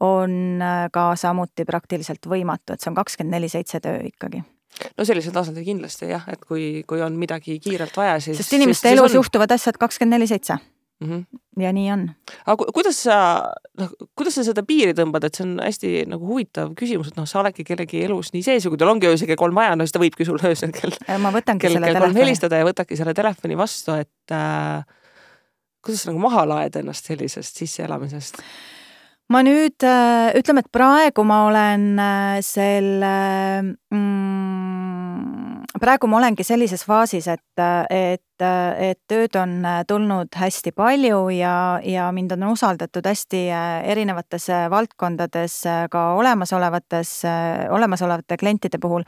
on 0.00 0.62
äh, 0.64 0.86
ka 0.92 1.10
samuti 1.20 1.66
praktiliselt 1.68 2.24
võimatu, 2.24 2.72
et 2.72 2.80
see 2.80 2.88
on 2.88 2.96
kakskümmend 2.96 3.36
neli 3.36 3.50
seitse 3.52 3.82
töö 3.84 3.98
ikkagi 4.08 4.40
no 4.96 5.04
sellisel 5.04 5.34
tasandil 5.34 5.66
kindlasti 5.66 6.08
jah, 6.08 6.24
et 6.32 6.40
kui, 6.40 6.80
kui 6.88 7.02
on 7.04 7.18
midagi 7.20 7.58
kiirelt 7.60 7.96
vaja, 8.00 8.16
siis. 8.24 8.38
sest 8.40 8.56
inimeste 8.56 8.88
siis, 8.88 8.96
elus 8.96 9.12
on... 9.12 9.18
juhtuvad 9.20 9.52
asjad 9.52 9.76
kakskümmend 9.76 10.16
neli 10.16 10.30
seitse. 10.30 10.56
Mhm. 11.00 11.20
ja 11.56 11.70
nii 11.72 11.86
on. 11.94 12.02
aga 12.44 12.66
kuidas 12.76 12.98
sa, 13.06 13.16
noh, 13.80 13.92
kuidas 14.18 14.34
sa 14.36 14.44
seda 14.44 14.60
piiri 14.68 14.92
tõmbad, 14.96 15.24
et 15.24 15.38
see 15.38 15.46
on 15.46 15.54
hästi 15.64 15.92
nagu 16.12 16.26
huvitav 16.28 16.74
küsimus, 16.76 17.08
et 17.08 17.16
noh, 17.16 17.28
sa 17.28 17.40
oledki 17.40 17.64
kellegi 17.64 18.02
elus 18.04 18.34
nii 18.34 18.44
sees 18.44 18.66
ja 18.66 18.72
kui 18.72 18.80
tal 18.80 18.92
ongi 18.92 19.08
öösel 19.08 19.30
kell 19.30 19.40
kolm 19.40 19.56
vaja, 19.56 19.78
no 19.78 19.86
siis 19.86 19.96
ta 19.96 20.02
võibki 20.02 20.28
sul 20.28 20.40
öösel 20.44 20.74
kell. 20.76 20.92
ma 21.24 21.32
võtangi 21.32 21.64
kell, 21.64 21.78
selle 21.78 21.92
telefoni. 21.94 22.20
helistada 22.20 22.60
ja 22.60 22.68
võtadki 22.68 23.00
selle 23.00 23.14
telefoni 23.16 23.56
vastu, 23.56 23.96
et 23.96 24.36
äh, 24.36 24.84
kuidas 25.80 26.04
nagu 26.10 26.20
maha 26.20 26.44
laed 26.52 26.76
ennast 26.82 27.08
sellisest 27.08 27.64
sisseelamisest? 27.64 28.44
ma 29.32 29.40
nüüd 29.46 29.80
äh, 29.86 30.34
ütleme, 30.36 30.64
et 30.64 30.72
praegu 30.74 31.24
ma 31.24 31.46
olen 31.48 31.86
äh, 31.96 32.38
selle 32.44 33.14
mm, 33.62 34.19
praegu 35.80 36.08
ma 36.10 36.18
olengi 36.20 36.44
sellises 36.46 36.84
faasis, 36.86 37.26
et, 37.32 37.62
et, 37.90 38.44
et 38.90 39.00
tööd 39.08 39.36
on 39.40 39.56
tulnud 39.88 40.36
hästi 40.36 40.72
palju 40.76 41.22
ja, 41.34 41.54
ja 41.84 42.10
mind 42.14 42.36
on 42.36 42.50
usaldatud 42.52 43.06
hästi 43.06 43.46
erinevates 43.92 44.50
valdkondades 44.70 45.60
ka 45.90 46.06
olemasolevates, 46.20 47.20
olemasolevate 47.76 48.40
klientide 48.40 48.80
puhul. 48.82 49.06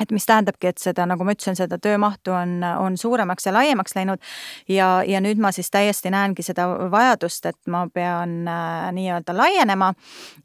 Et 0.00 0.12
mis 0.16 0.24
tähendabki, 0.24 0.70
et 0.70 0.80
seda, 0.80 1.04
nagu 1.04 1.24
ma 1.28 1.34
ütlesin, 1.34 1.58
seda 1.58 1.76
töömahtu 1.82 2.32
on, 2.32 2.54
on 2.64 2.94
suuremaks 2.96 3.44
ja 3.44 3.52
laiemaks 3.52 3.92
läinud. 3.98 4.22
Ja, 4.70 5.02
ja 5.04 5.20
nüüd 5.20 5.42
ma 5.42 5.50
siis 5.52 5.68
täiesti 5.68 6.08
näengi 6.14 6.44
seda 6.46 6.64
vajadust, 6.92 7.50
et 7.50 7.58
ma 7.68 7.82
pean 7.92 8.48
äh, 8.48 8.86
nii-öelda 8.96 9.36
laienema 9.36 9.92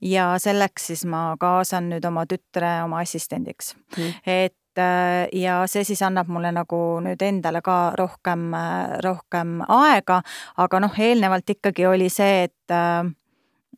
ja 0.04 0.34
selleks 0.44 0.89
siis 0.92 1.06
ma 1.08 1.24
kaasan 1.39 1.88
nüüd 1.94 2.08
oma 2.10 2.25
tütre 2.27 2.82
oma 2.84 3.00
assistendiks. 3.06 3.75
Mm.. 3.96 4.13
et 4.25 4.58
ja 4.77 5.62
see 5.72 5.84
siis 5.88 6.01
annab 6.05 6.29
mulle 6.32 6.51
nagu 6.55 6.79
nüüd 7.03 7.22
endale 7.25 7.62
ka 7.65 7.94
rohkem, 8.00 8.48
äh, 8.58 8.98
rohkem 9.05 9.60
aega, 9.67 10.22
aga 10.62 10.82
noh, 10.84 10.98
eelnevalt 11.00 11.50
ikkagi 11.55 11.88
oli 11.89 12.10
see, 12.13 12.46
et 12.50 12.74
äh, 12.74 13.03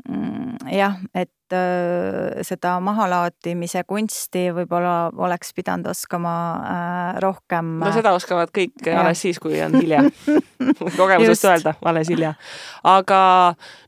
mm, 0.08 0.72
jah, 0.72 0.98
et 1.16 1.56
äh, 1.56 2.42
seda 2.46 2.78
mahalaadimise 2.84 3.84
kunsti 3.88 4.48
võib-olla 4.56 5.10
oleks 5.16 5.54
pidanud 5.58 5.90
oskama 5.92 6.36
äh, 6.58 7.20
rohkem. 7.24 7.78
no 7.84 7.92
seda 7.96 8.14
oskavad 8.18 8.52
kõik 8.56 8.86
ja. 8.86 9.02
alles 9.02 9.22
siis, 9.26 9.40
kui 9.44 9.60
on 9.64 9.78
hilja 9.80 10.04
kogemusest 11.00 11.50
öelda, 11.50 11.76
alles 11.86 12.12
hilja. 12.12 12.36
aga 12.84 13.20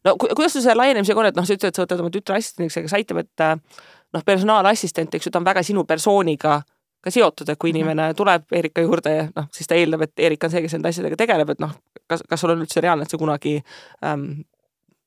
no 0.06 0.18
kuidas 0.22 0.56
sul 0.56 0.66
selle 0.66 0.80
laienemisega 0.84 1.24
on, 1.24 1.32
et 1.32 1.39
noh, 1.39 1.48
sa 1.48 1.58
ütled, 1.58 1.72
et 1.72 1.80
sa 1.80 1.86
võtad 1.86 2.04
oma 2.04 2.13
tütre 2.13 2.39
assistendiks, 2.39 2.80
aga 2.80 2.92
see 2.92 3.01
aitab, 3.04 3.24
et 3.25 3.46
äh, 3.46 3.56
noh, 4.16 4.25
personaalassistent, 4.25 5.16
eks 5.16 5.30
ju, 5.30 5.34
ta 5.34 5.42
on 5.42 5.48
väga 5.48 5.63
sinu 5.66 5.86
persooniga 5.89 6.60
ka 7.03 7.13
seotud, 7.13 7.50
et 7.50 7.60
kui 7.60 7.72
mhm. 7.72 7.79
inimene 7.79 8.13
tuleb 8.18 8.51
Erika 8.51 8.84
juurde 8.86 9.15
ja 9.15 9.25
noh, 9.36 9.50
siis 9.56 9.68
ta 9.68 9.77
eeldab, 9.79 10.08
et 10.08 10.25
Erika 10.29 10.48
on 10.48 10.56
see, 10.56 10.63
kes 10.65 10.77
nende 10.77 10.91
asjadega 10.91 11.20
tegeleb, 11.20 11.56
et 11.56 11.63
noh, 11.63 11.75
kas, 12.08 12.24
kas 12.27 12.41
sul 12.41 12.56
on 12.56 12.63
üldse 12.65 12.84
reaalne, 12.84 13.08
et 13.08 13.13
sa 13.13 13.20
kunagi 13.22 13.60
ähm, 14.06 14.32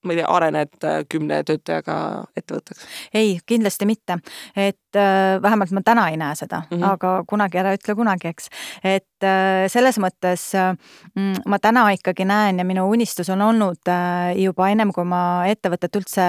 ma 0.02 0.12
ei 0.12 0.18
tea, 0.18 0.28
arened 0.28 0.87
äh, 0.87 1.02
kümne 1.11 1.40
töötajaga 1.46 1.96
ettevõtteks? 2.37 2.87
ei, 3.14 3.37
kindlasti 3.46 3.87
mitte, 3.87 4.18
et 4.56 4.99
äh, 4.99 5.37
vähemalt 5.42 5.75
ma 5.76 5.82
täna 5.87 6.08
ei 6.11 6.18
näe 6.20 6.34
seda 6.38 6.62
mm, 6.64 6.76
-hmm. 6.76 6.87
aga 6.90 7.12
kunagi 7.28 7.61
ära 7.62 7.75
ütle 7.76 7.94
kunagi, 7.94 8.32
eks. 8.32 8.49
et 8.84 9.26
äh, 9.26 9.68
selles 9.72 9.99
mõttes 10.02 10.49
äh, 10.58 10.75
ma 11.46 11.58
täna 11.58 11.88
ikkagi 11.94 12.26
näen 12.26 12.58
ja 12.58 12.64
minu 12.64 12.88
unistus 12.90 13.30
on 13.30 13.42
olnud 13.42 13.88
äh, 13.88 14.32
juba 14.42 14.68
ennem, 14.68 14.92
kui 14.92 15.04
ma 15.04 15.44
ettevõtet 15.46 16.00
üldse 16.00 16.26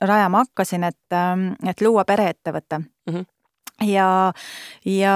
rajama 0.00 0.44
hakkasin, 0.44 0.84
et, 0.84 1.06
äh, 1.12 1.70
et 1.70 1.80
luua 1.80 2.04
pereettevõte 2.04 2.78
mm. 2.78 3.14
-hmm 3.14 3.35
ja, 3.84 4.32
ja 4.84 5.14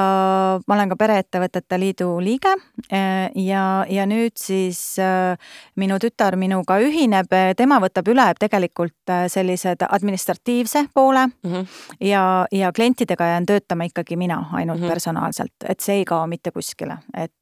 ma 0.66 0.74
olen 0.74 0.92
ka 0.92 0.96
Pereettevõtete 1.00 1.78
Liidu 1.80 2.10
liige 2.22 2.52
eh, 2.92 3.30
ja, 3.46 3.64
ja 3.88 4.06
nüüd 4.08 4.36
siis 4.40 4.80
eh, 5.00 5.52
minu 5.80 5.98
tütar 6.02 6.36
minuga 6.40 6.80
ühineb, 6.84 7.32
tema 7.56 7.80
võtab 7.82 8.10
üle 8.12 8.26
tegelikult 8.40 9.12
eh, 9.12 9.26
sellised 9.32 9.86
administratiivse 9.88 10.86
poole 10.94 11.26
mm 11.26 11.52
-hmm. 11.52 11.66
ja, 12.00 12.46
ja 12.52 12.72
klientidega 12.72 13.32
jään 13.34 13.46
töötama 13.46 13.88
ikkagi 13.88 14.16
mina 14.16 14.44
ainult 14.52 14.80
mm 14.80 14.84
-hmm. 14.84 14.90
personaalselt, 14.90 15.56
et 15.68 15.80
see 15.80 16.02
ei 16.02 16.04
kao 16.04 16.26
mitte 16.26 16.50
kuskile, 16.50 16.98
et 17.14 17.32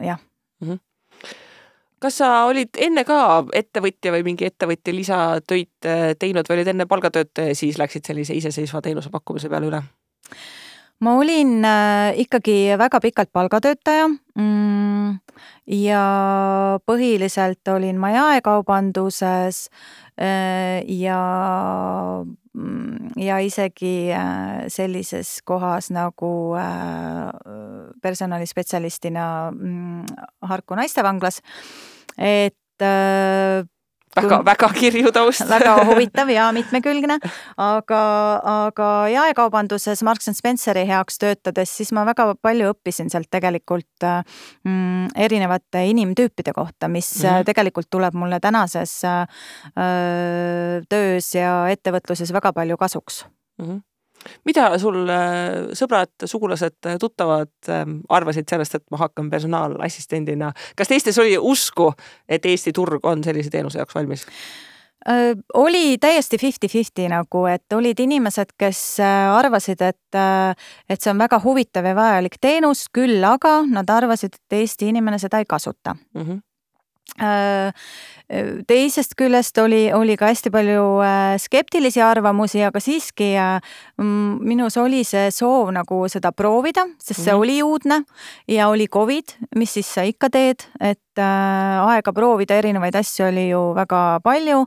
jah 0.00 0.18
mm. 0.60 0.68
-hmm 0.68 0.78
kas 1.98 2.18
sa 2.18 2.44
olid 2.44 2.68
enne 2.78 3.04
ka 3.04 3.44
ettevõtja 3.52 4.12
või 4.12 4.22
mingi 4.22 4.44
ettevõtja 4.44 4.94
lisatöid 4.94 5.68
teinud 6.18 6.46
või 6.48 6.54
olid 6.54 6.68
enne 6.68 6.86
palgatöötaja 6.86 7.48
ja 7.48 7.54
siis 7.54 7.78
läksid 7.78 8.06
sellise 8.06 8.34
iseseisva 8.34 8.80
teenuse 8.80 9.10
pakkumise 9.10 9.48
peale 9.48 9.66
üle? 9.66 9.82
Ma 11.00 11.14
olin 11.18 11.62
äh, 11.64 12.18
ikkagi 12.18 12.74
väga 12.78 13.00
pikalt 13.00 13.30
palgatöötaja 13.32 14.08
mm, 14.08 15.18
ja 15.78 16.02
põhiliselt 16.86 17.70
olin 17.70 18.00
ma 18.02 18.10
jaekaubanduses 18.10 19.68
äh, 20.18 20.82
ja, 20.82 21.20
mm, 22.52 23.14
ja 23.22 23.38
isegi 23.38 24.10
äh, 24.10 24.66
sellises 24.66 25.38
kohas 25.46 25.92
nagu 25.94 26.32
personalispetsialistina 28.02 29.52
mm, 29.54 30.04
Harku 30.50 30.74
naistevanglas, 30.78 31.42
et 32.18 32.54
väga-väga 34.16 34.68
kirju 34.76 35.12
taust 35.14 35.46
väga 35.48 35.74
huvitav 35.88 36.30
ja 36.32 36.48
mitmekülgne, 36.54 37.18
aga, 37.60 38.02
aga 38.52 38.90
jaekaubanduses 39.12 40.02
Marks 40.06 40.30
and 40.30 40.38
Spenceri 40.38 40.84
heaks 40.88 41.20
töötades, 41.22 41.72
siis 41.80 41.92
ma 41.96 42.04
väga 42.08 42.30
palju 42.42 42.72
õppisin 42.74 43.10
sealt 43.12 43.30
tegelikult 43.30 44.06
mm, 44.06 45.10
erinevate 45.16 45.84
inimtüüpide 45.92 46.54
kohta, 46.56 46.88
mis 46.88 47.10
mm 47.18 47.28
-hmm. 47.28 47.44
tegelikult 47.50 47.90
tuleb 47.90 48.14
mulle 48.14 48.40
tänases 48.40 49.02
öö, 49.04 49.26
äh, 49.78 50.82
töös 50.88 51.34
ja 51.34 51.68
ettevõtluses 51.68 52.32
väga 52.32 52.52
palju 52.52 52.76
kasuks 52.76 53.24
mm. 53.58 53.66
-hmm 53.66 53.80
mida 54.48 54.70
sul 54.78 55.02
äh, 55.08 55.72
sõbrad, 55.78 56.12
sugulased, 56.24 56.78
tuttavad 57.00 57.50
ähm, 57.72 58.00
arvasid 58.08 58.48
sellest, 58.50 58.78
et 58.78 58.86
ma 58.90 59.02
hakkan 59.04 59.30
personaalassistendina, 59.30 60.52
kas 60.76 60.90
teistes 60.90 61.18
oli 61.18 61.36
usku, 61.38 61.92
et 62.28 62.46
Eesti 62.46 62.72
turg 62.76 63.04
on 63.06 63.24
sellise 63.24 63.52
teenuse 63.52 63.80
jaoks 63.80 63.94
valmis? 63.94 64.26
Äh, 65.08 65.36
oli 65.54 65.98
täiesti 66.00 66.38
fifty-fifty 66.40 67.06
nagu, 67.12 67.44
et 67.46 67.72
olid 67.72 68.00
inimesed, 68.00 68.56
kes 68.58 68.82
äh, 69.04 69.30
arvasid, 69.36 69.82
et, 69.86 70.20
et 70.88 71.00
see 71.00 71.12
on 71.12 71.22
väga 71.22 71.40
huvitav 71.44 71.86
ja 71.86 71.94
vajalik 71.96 72.40
teenus, 72.40 72.88
küll 72.92 73.24
aga 73.24 73.60
nad 73.68 73.90
arvasid, 73.90 74.34
et 74.36 74.60
Eesti 74.62 74.92
inimene 74.92 75.20
seda 75.22 75.40
ei 75.42 75.48
kasuta 75.48 75.94
mm. 75.94 76.22
-hmm 76.22 76.44
teisest 78.68 79.14
küljest 79.16 79.56
oli, 79.62 79.88
oli 79.96 80.16
ka 80.20 80.28
hästi 80.28 80.50
palju 80.52 80.84
äh, 81.00 81.36
skeptilisi 81.40 82.02
arvamusi, 82.04 82.60
aga 82.66 82.80
siiski 82.82 83.30
äh, 83.40 83.60
minus 83.98 84.76
oli 84.76 85.00
see 85.08 85.30
soov 85.34 85.72
nagu 85.74 86.02
seda 86.12 86.32
proovida, 86.36 86.86
sest 87.00 87.22
see 87.22 87.32
mm 87.32 87.38
oli 87.38 87.62
uudne 87.62 88.02
ja 88.50 88.68
oli 88.68 88.88
Covid, 88.90 89.36
mis 89.56 89.72
siis 89.78 89.88
sa 89.94 90.02
ikka 90.02 90.28
teed, 90.34 90.64
et 90.80 91.00
äh, 91.20 91.78
aega 91.92 92.12
proovida 92.14 92.56
erinevaid 92.58 92.96
asju 92.98 93.26
oli 93.28 93.48
ju 93.48 93.60
väga 93.76 94.20
palju 94.24 94.60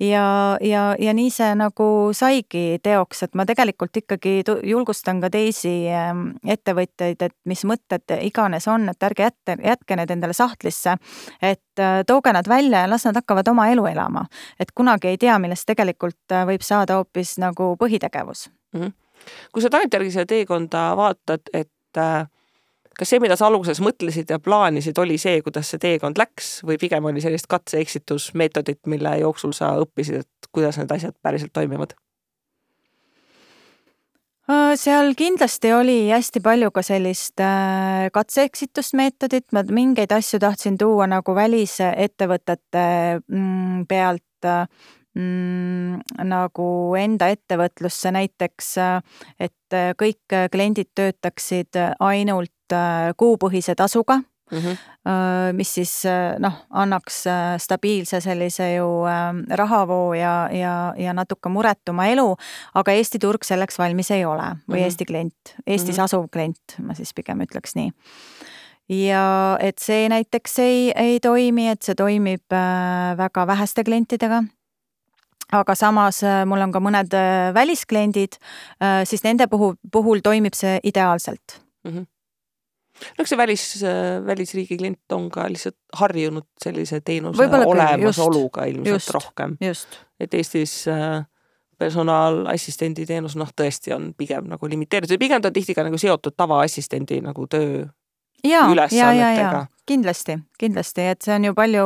ja, 0.00 0.24
ja, 0.64 0.84
ja 0.98 1.14
nii 1.16 1.30
see 1.34 1.50
nagu 1.58 1.88
saigi 2.16 2.80
teoks, 2.82 3.24
et 3.26 3.36
ma 3.38 3.46
tegelikult 3.48 4.00
ikkagi 4.02 4.34
julgustan 4.66 5.20
ka 5.22 5.30
teisi 5.32 5.74
ähm, 5.92 6.30
ettevõtjaid, 6.44 7.22
et 7.26 7.36
mis 7.48 7.64
mõtted 7.68 8.16
iganes 8.20 8.68
on, 8.70 8.88
et 8.92 9.08
ärge 9.10 9.28
jätke, 9.28 9.58
jätke 9.64 10.00
need 10.00 10.14
endale 10.16 10.36
sahtlisse, 10.36 10.96
et 11.42 11.82
äh, 11.82 12.00
tooge 12.06 12.32
nad 12.36 12.48
välja 12.48 12.84
ja 12.84 12.90
las 12.90 13.06
nad 13.08 13.20
hakkavad 13.20 13.48
oma 13.52 13.68
elu 13.70 13.86
elama. 13.92 14.26
et 14.58 14.72
kunagi 14.74 15.12
ei 15.12 15.18
tea, 15.18 15.38
millest 15.38 15.68
tegelikult 15.68 16.34
äh, 16.34 16.46
võib 16.48 16.66
saada 16.66 17.00
hoopis 17.00 17.38
nagu 17.38 17.74
põhitegevus 17.80 18.48
mm. 18.72 18.80
-hmm. 18.80 18.92
kui 19.52 19.62
sa 19.62 19.70
tagantjärgi 19.70 20.10
seda 20.10 20.26
teekonda 20.26 20.90
vaatad, 20.96 21.48
et 21.52 21.70
äh 21.96 22.26
kas 22.98 23.12
see, 23.12 23.22
mida 23.22 23.36
sa 23.38 23.48
alguses 23.48 23.80
mõtlesid 23.84 24.30
ja 24.32 24.40
plaanisid, 24.42 24.98
oli 25.00 25.16
see, 25.20 25.40
kuidas 25.44 25.70
see 25.72 25.80
teekond 25.82 26.20
läks 26.20 26.60
või 26.66 26.78
pigem 26.80 27.06
oli 27.10 27.22
sellist 27.24 27.48
katse-eksitusmeetodit, 27.50 28.82
mille 28.90 29.16
jooksul 29.22 29.54
sa 29.56 29.72
õppisid, 29.80 30.24
et 30.24 30.52
kuidas 30.52 30.80
need 30.80 30.92
asjad 30.94 31.16
päriselt 31.22 31.54
toimivad? 31.56 31.94
Äh, 34.50 34.74
seal 34.80 35.12
kindlasti 35.14 35.70
oli 35.76 35.98
hästi 36.10 36.42
palju 36.42 36.72
ka 36.74 36.82
sellist 36.82 37.42
äh, 37.44 38.08
katse-eksitusmeetodit, 38.12 39.46
ma 39.54 39.62
mingeid 39.70 40.10
asju 40.16 40.40
tahtsin 40.42 40.78
tuua 40.80 41.06
nagu 41.10 41.34
välisettevõtete 41.36 42.86
mm, 43.20 43.84
pealt 43.88 44.48
äh, 44.50 44.64
mm, 45.14 46.24
nagu 46.26 46.70
enda 46.98 47.30
ettevõtlusse 47.30 48.10
näiteks, 48.16 48.72
et 49.38 49.78
kõik 50.00 50.40
kliendid 50.50 50.90
töötaksid 50.98 51.78
ainult 52.00 52.50
Äh, 52.50 52.59
kuupõhise 53.16 53.74
tasuga 53.74 54.20
mm, 54.50 54.58
-hmm. 54.58 54.76
mis 55.52 55.74
siis 55.74 56.06
äh, 56.06 56.38
noh, 56.38 56.52
annaks 56.70 57.24
stabiilse 57.58 58.20
sellise 58.20 58.74
ju 58.74 58.88
rahavoo 59.50 60.14
ja, 60.14 60.48
ja, 60.52 60.94
ja 60.96 61.12
natuke 61.12 61.48
muretuma 61.48 62.06
elu, 62.06 62.36
aga 62.74 62.92
Eesti 62.92 63.18
turg 63.18 63.44
selleks 63.44 63.78
valmis 63.78 64.10
ei 64.10 64.24
ole 64.24 64.42
või 64.42 64.52
mm 64.52 64.74
-hmm. 64.74 64.84
Eesti 64.84 65.04
klient, 65.04 65.56
Eestis 65.66 65.96
mm 65.96 66.00
-hmm. 66.00 66.04
asuv 66.04 66.26
klient, 66.32 66.78
ma 66.78 66.94
siis 66.94 67.14
pigem 67.14 67.40
ütleks 67.40 67.74
nii 67.74 67.92
ja 68.88 69.56
et 69.60 69.78
see 69.78 70.08
näiteks 70.08 70.58
ei, 70.58 70.92
ei 70.96 71.20
toimi, 71.20 71.68
et 71.68 71.82
see 71.82 71.94
toimib 71.94 72.42
väga 73.16 73.46
väheste 73.46 73.84
klientidega 73.84 74.42
aga 75.52 75.74
samas 75.74 76.22
mul 76.46 76.60
on 76.60 76.72
ka 76.72 76.80
mõned 76.80 77.14
väliskliendid, 77.54 78.38
siis 79.04 79.22
nende 79.24 79.46
puhul, 79.46 79.74
puhul 79.92 80.20
toimib 80.22 80.54
see 80.54 80.80
ideaalselt 80.82 81.62
mm. 81.84 81.90
-hmm 81.90 82.06
no 83.16 83.24
eks 83.24 83.32
see 83.32 83.40
välis, 83.40 83.64
välisriigi 84.26 84.78
klient 84.80 85.16
on 85.16 85.28
ka 85.32 85.48
lihtsalt 85.50 85.78
harjunud 86.00 86.48
sellise 86.62 87.00
teenuse 87.04 87.48
olemasoluga 87.48 88.66
ilmselt 88.70 88.94
just, 88.94 89.14
rohkem. 89.16 89.56
et 90.20 90.34
Eestis 90.34 90.82
äh, 90.88 91.22
personaalassistendi 91.80 93.06
teenus 93.08 93.36
noh, 93.40 93.48
tõesti 93.56 93.94
on 93.96 94.10
pigem 94.18 94.50
nagu 94.50 94.68
limiteeritud 94.68 95.16
ja 95.16 95.22
pigem 95.22 95.42
ta 95.42 95.50
on 95.50 95.56
tihti 95.56 95.76
ka 95.76 95.86
nagu 95.86 95.98
seotud 96.00 96.36
tavaassistendi 96.36 97.22
nagu 97.24 97.46
töö 97.50 97.86
ja 98.44 99.66
kindlasti, 99.90 100.36
kindlasti, 100.60 101.04
et 101.12 101.24
see 101.24 101.34
on 101.34 101.46
ju 101.48 101.54
palju, 101.56 101.84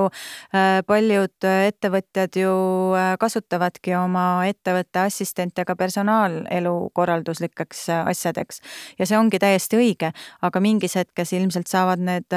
äh, 0.54 0.80
paljud 0.87 1.46
ettevõtjad 1.49 2.37
ju 2.38 2.52
äh, 2.99 3.14
kasutavadki 3.20 3.94
oma 3.99 4.25
ettevõtte 4.49 5.04
assistente 5.06 5.64
ka 5.66 5.76
personaalelu 5.78 6.75
korralduslikeks 6.96 7.87
äh, 7.94 8.02
asjadeks. 8.12 8.61
ja 8.99 9.08
see 9.08 9.18
ongi 9.18 9.40
täiesti 9.42 9.80
õige, 9.80 10.12
aga 10.44 10.64
mingis 10.64 10.99
hetkes 11.00 11.32
ilmselt 11.38 11.70
saavad 11.70 12.02
need 12.04 12.37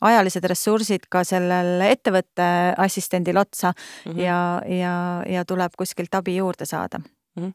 ajalised 0.00 0.44
ressursid 0.50 1.06
ka 1.10 1.24
sellel 1.26 1.84
ettevõtte 1.86 2.48
assistendil 2.78 3.38
otsa 3.38 3.72
mm 3.72 4.12
-hmm. 4.12 4.20
ja, 4.22 4.40
ja, 4.66 4.94
ja 5.26 5.44
tuleb 5.44 5.72
kuskilt 5.78 6.14
abi 6.14 6.36
juurde 6.36 6.66
saada 6.66 6.98
mm. 6.98 7.44
-hmm. 7.44 7.52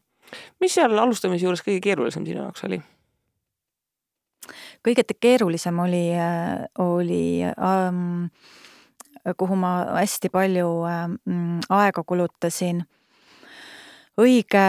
mis 0.60 0.74
seal 0.74 0.98
alustamise 0.98 1.44
juures 1.44 1.62
kõige 1.62 1.80
keerulisem 1.80 2.26
sinu 2.26 2.40
jaoks 2.42 2.64
oli? 2.64 2.82
Kõige 4.84 5.04
keerulisem 5.20 5.78
oli, 5.78 6.06
oli 6.78 7.42
ähm, 7.44 8.26
kuhu 9.36 9.56
ma 9.56 9.74
hästi 10.00 10.30
palju 10.32 10.70
ähm, 10.88 11.60
aega 11.68 12.04
kulutasin, 12.06 12.84
õige 14.20 14.66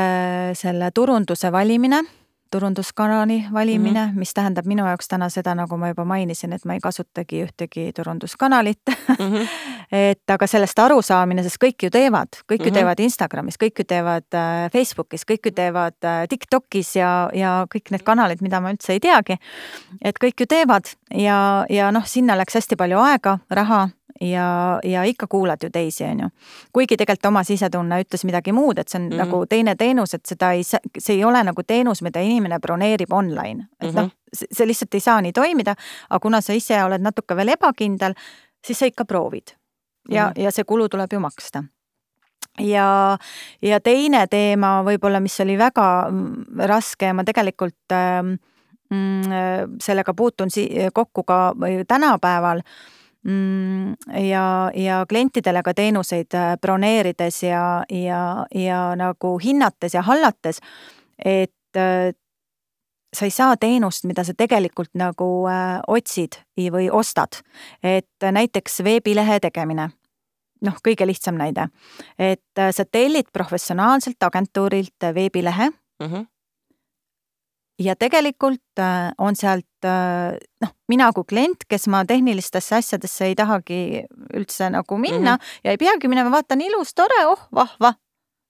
selle 0.58 0.92
turunduse 0.96 1.52
valimine 1.52 2.04
turunduskanali 2.52 3.46
valimine 3.54 4.06
mm, 4.06 4.12
-hmm. 4.12 4.20
mis 4.20 4.34
tähendab 4.34 4.66
minu 4.66 4.86
jaoks 4.86 5.08
täna 5.08 5.30
seda, 5.30 5.56
nagu 5.56 5.78
ma 5.78 5.88
juba 5.88 6.06
mainisin, 6.06 6.54
et 6.54 6.66
ma 6.66 6.74
ei 6.74 6.80
kasutagi 6.80 7.44
ühtegi 7.46 7.92
turunduskanalit 7.96 8.80
mm. 8.88 9.16
-hmm. 9.16 9.48
et 10.10 10.30
aga 10.30 10.48
sellest 10.48 10.80
arusaamine, 10.80 11.44
sest 11.44 11.58
kõik 11.64 11.84
ju 11.84 11.90
teevad, 11.90 12.28
kõik 12.52 12.52
ju 12.52 12.58
mm 12.58 12.70
-hmm. 12.70 12.74
teevad 12.74 13.00
Instagramis, 13.00 13.56
kõik 13.64 13.80
ju 13.80 13.84
teevad 13.84 14.28
äh, 14.34 14.72
Facebookis, 14.72 15.26
kõik 15.32 15.46
ju 15.46 15.52
teevad 15.52 15.98
äh, 16.04 16.28
TikTokis 16.30 16.96
ja, 16.96 17.30
ja 17.34 17.68
kõik 17.76 17.92
need 17.92 18.04
kanalid, 18.04 18.42
mida 18.42 18.60
ma 18.60 18.72
üldse 18.72 18.94
ei 18.94 19.00
teagi. 19.00 19.38
et 20.02 20.16
kõik 20.24 20.40
ju 20.40 20.46
teevad 20.46 20.84
ja, 21.12 21.66
ja 21.70 21.92
noh, 21.92 22.06
sinna 22.06 22.38
läks 22.38 22.54
hästi 22.56 22.76
palju 22.76 23.00
aega, 23.00 23.40
raha 23.50 23.90
ja, 24.22 24.80
ja 24.84 25.04
ikka 25.04 25.28
kuulad 25.28 25.58
ju 25.64 25.70
teisi, 25.70 26.04
on 26.04 26.20
ju. 26.20 26.30
kuigi 26.74 26.98
tegelikult 26.98 27.26
oma 27.26 27.44
sisetunne 27.44 28.00
ütles 28.04 28.24
midagi 28.26 28.54
muud, 28.56 28.80
et 28.80 28.88
see 28.88 29.00
on 29.00 29.06
mm 29.08 29.12
-hmm. 29.12 29.18
nagu 29.18 29.46
teine 29.46 29.76
teenus, 29.76 30.14
et 30.14 30.26
seda 30.26 30.52
ei, 30.52 30.64
see 30.64 31.16
ei 31.16 31.24
ole 31.24 31.44
nagu 31.44 31.64
teenus, 31.64 32.02
mida 32.02 32.20
inimene 32.20 32.60
broneerib 32.60 33.12
online. 33.12 33.68
et 33.82 33.92
mm 33.92 33.98
-hmm. 33.98 34.02
noh, 34.02 34.12
see 34.52 34.68
lihtsalt 34.68 34.94
ei 34.94 35.00
saa 35.00 35.22
nii 35.22 35.32
toimida, 35.32 35.76
aga 36.10 36.20
kuna 36.20 36.42
sa 36.42 36.54
ise 36.54 36.84
oled 36.84 37.02
natuke 37.02 37.36
veel 37.36 37.48
ebakindel, 37.48 38.14
siis 38.66 38.80
sa 38.80 38.86
ikka 38.86 39.06
proovid. 39.06 39.48
ja 40.10 40.26
mm, 40.26 40.30
-hmm. 40.32 40.42
ja 40.42 40.52
see 40.52 40.64
kulu 40.64 40.90
tuleb 40.90 41.14
ju 41.14 41.20
maksta 41.20 41.64
ja, 42.60 43.18
ja 43.62 43.80
teine 43.80 44.28
teema 44.28 44.84
võib-olla, 44.84 45.20
mis 45.20 45.40
oli 45.40 45.58
väga 45.58 46.08
mm, 46.12 46.44
raske 46.58 47.06
ja 47.06 47.14
ma 47.14 47.24
tegelikult 47.24 47.92
ähm, 47.92 48.28
mm, 48.90 49.22
sellega 49.82 50.14
puutun 50.14 50.52
si 50.52 50.70
kokku 50.94 51.24
ka 51.24 51.56
tänapäeval 51.88 52.60
Mm, 52.60 53.05
ja, 53.26 54.72
ja 54.74 55.06
klientidele 55.10 55.64
ka 55.64 55.74
teenuseid 55.74 56.34
äh, 56.34 56.54
broneerides 56.62 57.44
ja, 57.44 57.84
ja, 57.90 58.46
ja 58.56 58.82
nagu 58.96 59.38
hinnates 59.42 59.94
ja 59.94 60.04
hallates, 60.06 60.62
et 61.18 61.78
äh, 61.78 62.14
sa 63.16 63.26
ei 63.26 63.32
saa 63.32 63.58
teenust, 63.58 64.06
mida 64.06 64.24
sa 64.28 64.36
tegelikult 64.38 64.92
nagu 64.94 65.48
äh, 65.50 65.80
otsid 65.88 66.38
või 66.72 66.90
ostad. 66.92 67.42
et 67.84 68.32
näiteks 68.32 68.84
veebilehe 68.84 69.40
tegemine 69.40 69.90
noh, 70.62 70.78
kõige 70.86 71.08
lihtsam 71.08 71.38
näide, 71.38 71.68
et 72.18 72.62
sa 72.72 72.86
tellid 72.86 73.28
professionaalselt 73.34 74.24
agentuurilt 74.24 75.14
veebilehe 75.14 75.70
mm. 75.70 76.08
-hmm 76.08 76.26
ja 77.80 77.96
tegelikult 78.00 78.80
äh, 78.80 79.12
on 79.18 79.36
sealt 79.36 79.88
äh, 79.88 80.36
noh, 80.64 80.74
mina 80.92 81.12
kui 81.16 81.28
klient, 81.28 81.66
kes 81.70 81.88
ma 81.92 82.04
tehnilistesse 82.08 82.78
asjadesse 82.80 83.30
ei 83.30 83.36
tahagi 83.36 83.80
üldse 84.36 84.70
nagu 84.72 84.98
minna 84.98 85.36
mm 85.36 85.42
-hmm. 85.42 85.60
ja 85.64 85.72
ei 85.72 85.78
peagi 85.78 86.08
minema, 86.08 86.32
vaatan 86.32 86.62
ilus, 86.62 86.94
tore, 86.94 87.26
oh 87.28 87.48
vahva, 87.56 87.94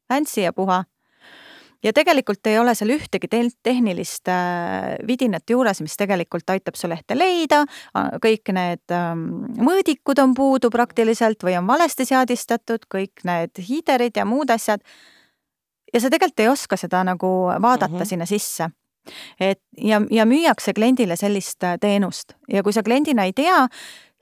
fancy 0.08 0.42
ja 0.42 0.54
puha. 0.54 0.84
ja 1.84 1.94
tegelikult 1.94 2.48
ei 2.48 2.60
ole 2.60 2.76
seal 2.76 2.90
ühtegi 2.90 3.28
tehnilist 3.64 4.28
äh, 4.28 5.08
vidinat 5.08 5.50
juures, 5.50 5.82
mis 5.82 5.98
tegelikult 5.98 6.50
aitab 6.50 6.76
su 6.76 6.90
lehte 6.90 7.18
leida, 7.18 7.66
kõik 8.26 8.54
need 8.54 8.92
ähm, 8.92 9.28
mõõdikud 9.58 10.22
on 10.22 10.34
puudu 10.34 10.70
praktiliselt 10.70 11.44
või 11.44 11.58
on 11.58 11.68
valesti 11.68 12.06
seadistatud, 12.06 12.86
kõik 12.94 13.22
need 13.24 13.52
hiiderid 13.70 14.18
ja 14.18 14.26
muud 14.26 14.50
asjad. 14.50 14.82
ja 15.94 16.00
sa 16.00 16.10
tegelikult 16.10 16.40
ei 16.40 16.48
oska 16.48 16.78
seda 16.78 17.04
nagu 17.04 17.28
vaadata 17.62 17.94
mm 17.94 18.00
-hmm. 18.00 18.06
sinna 18.06 18.26
sisse 18.26 18.70
et 19.40 19.62
ja, 19.78 20.02
ja 20.12 20.26
müüakse 20.26 20.74
kliendile 20.74 21.18
sellist 21.20 21.64
äh, 21.64 21.78
teenust 21.82 22.36
ja 22.52 22.64
kui 22.64 22.74
sa 22.74 22.84
kliendina 22.84 23.26
ei 23.26 23.34
tea, 23.34 23.68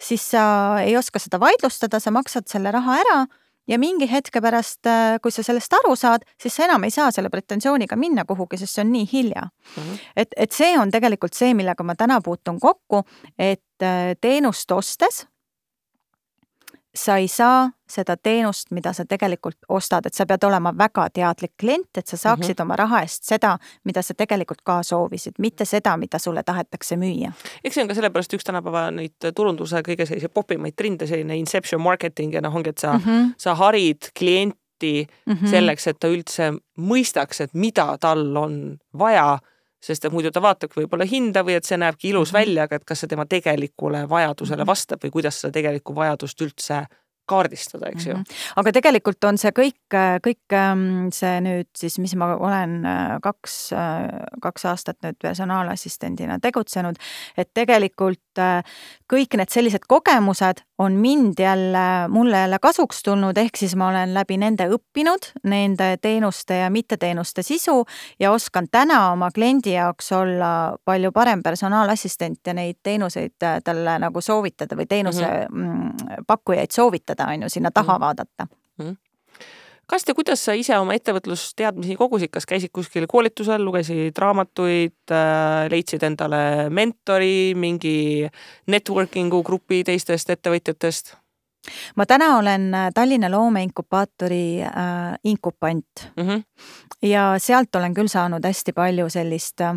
siis 0.02 0.26
sa 0.34 0.44
ei 0.84 0.98
oska 0.98 1.20
seda 1.20 1.40
vaidlustada, 1.40 2.00
sa 2.00 2.12
maksad 2.12 2.50
selle 2.52 2.72
raha 2.72 3.00
ära 3.04 3.18
ja 3.68 3.80
mingi 3.80 4.08
hetke 4.12 4.42
pärast, 4.44 4.86
äh, 4.88 5.18
kui 5.24 5.32
sa 5.32 5.44
sellest 5.44 5.74
aru 5.80 5.96
saad, 6.00 6.26
siis 6.42 6.56
sa 6.56 6.68
enam 6.68 6.84
ei 6.84 6.92
saa 6.92 7.12
selle 7.16 7.32
pretensiooniga 7.34 7.96
minna 8.00 8.26
kuhugi, 8.28 8.60
sest 8.60 8.76
see 8.78 8.86
on 8.86 8.92
nii 8.92 9.10
hilja 9.12 9.44
mm. 9.44 9.84
-hmm. 9.84 10.00
et, 10.16 10.34
et 10.38 10.52
see 10.52 10.78
on 10.80 10.92
tegelikult 10.92 11.34
see, 11.34 11.54
millega 11.54 11.84
ma 11.84 11.96
täna 11.96 12.22
puutun 12.22 12.60
kokku, 12.60 13.04
et 13.38 13.84
äh, 13.84 14.16
teenust 14.22 14.72
ostes 14.72 15.28
sa 16.96 17.18
ei 17.18 17.28
saa 17.28 17.70
seda 17.90 18.16
teenust, 18.18 18.72
mida 18.72 18.94
sa 18.94 19.06
tegelikult 19.06 19.58
ostad, 19.70 20.06
et 20.06 20.14
sa 20.14 20.26
pead 20.30 20.44
olema 20.46 20.74
väga 20.78 21.08
teadlik 21.14 21.54
klient, 21.60 21.90
et 21.98 22.08
sa 22.08 22.18
saaksid 22.18 22.56
mm 22.56 22.58
-hmm. 22.58 22.62
oma 22.62 22.76
raha 22.76 23.02
eest 23.02 23.24
seda, 23.24 23.58
mida 23.84 24.02
sa 24.02 24.14
tegelikult 24.14 24.62
ka 24.64 24.84
soovisid, 24.84 25.34
mitte 25.38 25.66
seda, 25.66 25.98
mida 25.98 26.20
sulle 26.20 26.44
tahetakse 26.44 26.96
müüa. 26.96 27.32
eks 27.64 27.76
see 27.76 27.82
on 27.82 27.88
ka 27.88 27.94
sellepärast 27.94 28.34
üks 28.34 28.44
tänapäeva 28.44 28.92
neid 28.92 29.34
turunduse 29.36 29.82
kõige 29.82 30.06
selliseid 30.06 30.34
popimaid 30.34 30.76
trende, 30.76 31.08
selline 31.08 31.38
inception 31.38 31.82
marketing 31.82 32.34
ja 32.34 32.42
noh, 32.42 32.56
ongi, 32.56 32.70
et 32.70 32.78
sa 32.78 32.94
mm, 32.94 33.04
-hmm. 33.06 33.34
sa 33.38 33.56
harid 33.56 33.98
klienti 34.20 35.08
mm 35.26 35.34
-hmm. 35.34 35.50
selleks, 35.50 35.88
et 35.88 36.00
ta 36.00 36.08
üldse 36.08 36.54
mõistaks, 36.78 37.44
et 37.44 37.54
mida 37.54 37.98
tal 37.98 38.38
on 38.38 38.78
vaja 38.98 39.40
sest 39.84 40.06
et 40.06 40.14
muidu 40.16 40.32
ta 40.32 40.42
vaatabki 40.44 40.84
võib-olla 40.84 41.08
hinda 41.10 41.44
või 41.44 41.58
et 41.60 41.68
see 41.68 41.78
näebki 41.78 42.10
ilus 42.14 42.32
-hmm. 42.32 42.40
välja, 42.40 42.68
aga 42.68 42.80
et 42.80 42.86
kas 42.88 43.04
see 43.04 43.12
tema 43.12 43.26
tegelikule 43.26 44.06
vajadusele 44.10 44.64
mhm. 44.64 44.68
vastab 44.68 45.04
või 45.04 45.12
kuidas 45.18 45.42
seda 45.42 45.54
tegelikku 45.60 45.96
vajadust 45.96 46.42
üldse 46.42 46.86
kaardistada, 47.26 47.90
eks 47.90 48.08
ju 48.08 48.14
mm. 48.14 48.22
-hmm. 48.22 48.42
aga 48.56 48.72
tegelikult 48.72 49.24
on 49.24 49.38
see 49.38 49.52
kõik, 49.56 49.96
kõik 50.28 50.56
ähm, 50.58 51.08
see 51.16 51.40
nüüd 51.42 51.70
siis, 51.78 52.00
mis 52.00 52.16
ma 52.20 52.34
olen 52.36 52.86
äh, 52.86 53.16
kaks, 53.24 53.56
äh, 53.74 54.10
kaks 54.42 54.66
aastat 54.66 54.98
nüüd 55.04 55.20
personaalassistendina 55.22 56.40
tegutsenud, 56.44 57.00
et 57.38 57.50
tegelikult 57.54 58.42
äh, 58.42 58.64
kõik 59.14 59.38
need 59.40 59.50
sellised 59.54 59.88
kogemused 59.88 60.64
on 60.78 60.94
mind 61.00 61.40
jälle, 61.40 62.08
mulle 62.10 62.44
jälle 62.44 62.60
kasuks 62.60 63.04
tulnud, 63.04 63.38
ehk 63.38 63.58
siis 63.58 63.76
ma 63.76 63.88
olen 63.88 64.14
läbi 64.14 64.38
nende 64.38 64.68
õppinud 64.68 65.30
nende 65.44 65.98
teenuste 66.02 66.58
ja 66.64 66.70
mitteteenuste 66.70 67.44
sisu 67.44 67.86
ja 68.20 68.32
oskan 68.32 68.68
täna 68.72 69.12
oma 69.12 69.32
kliendi 69.32 69.78
jaoks 69.78 70.12
olla 70.12 70.76
palju 70.86 71.12
parem 71.12 71.44
personaalassistent 71.44 72.40
ja 72.48 72.54
neid 72.54 72.82
teenuseid 72.84 73.38
talle 73.64 73.98
nagu 74.00 74.22
soovitada 74.22 74.76
või 74.76 74.86
teenuse 74.90 75.26
mm 75.26 75.64
-hmm. 75.64 76.24
pakkujaid 76.28 76.72
soovitada 76.72 77.13
vaadata, 77.14 77.34
on 77.34 77.44
ju, 77.44 77.50
sinna 77.50 77.72
taha 77.72 77.98
mm. 77.98 78.02
vaadata 78.02 78.48
mm. 78.78 78.96
kas 79.88 80.06
ja 80.08 80.16
kuidas 80.16 80.44
sa 80.46 80.54
ise 80.54 80.78
oma 80.78 80.94
ettevõtlusteadmisi 80.98 81.96
kogusid, 82.00 82.32
kas 82.32 82.46
käisid 82.46 82.72
kuskil 82.74 83.06
koolitusel, 83.08 83.64
lugesid 83.64 84.18
raamatuid, 84.18 84.96
äh, 85.12 85.68
leidsid 85.70 86.04
endale 86.04 86.70
mentori, 86.70 87.54
mingi 87.56 88.30
networking'u 88.68 89.44
grupi 89.44 89.84
teistest 89.84 90.30
ettevõtjatest? 90.30 91.18
ma 91.96 92.06
täna 92.06 92.38
olen 92.38 92.74
äh, 92.74 92.90
Tallinna 92.94 93.32
loomeinkubaatori 93.32 94.64
äh, 94.64 95.18
inkupant 95.24 96.10
mm 96.18 96.28
-hmm. 96.28 96.44
ja 97.02 97.36
sealt 97.38 97.76
olen 97.76 97.94
küll 97.94 98.08
saanud 98.08 98.44
hästi 98.44 98.74
palju 98.74 99.10
sellist 99.10 99.62
äh, 99.62 99.76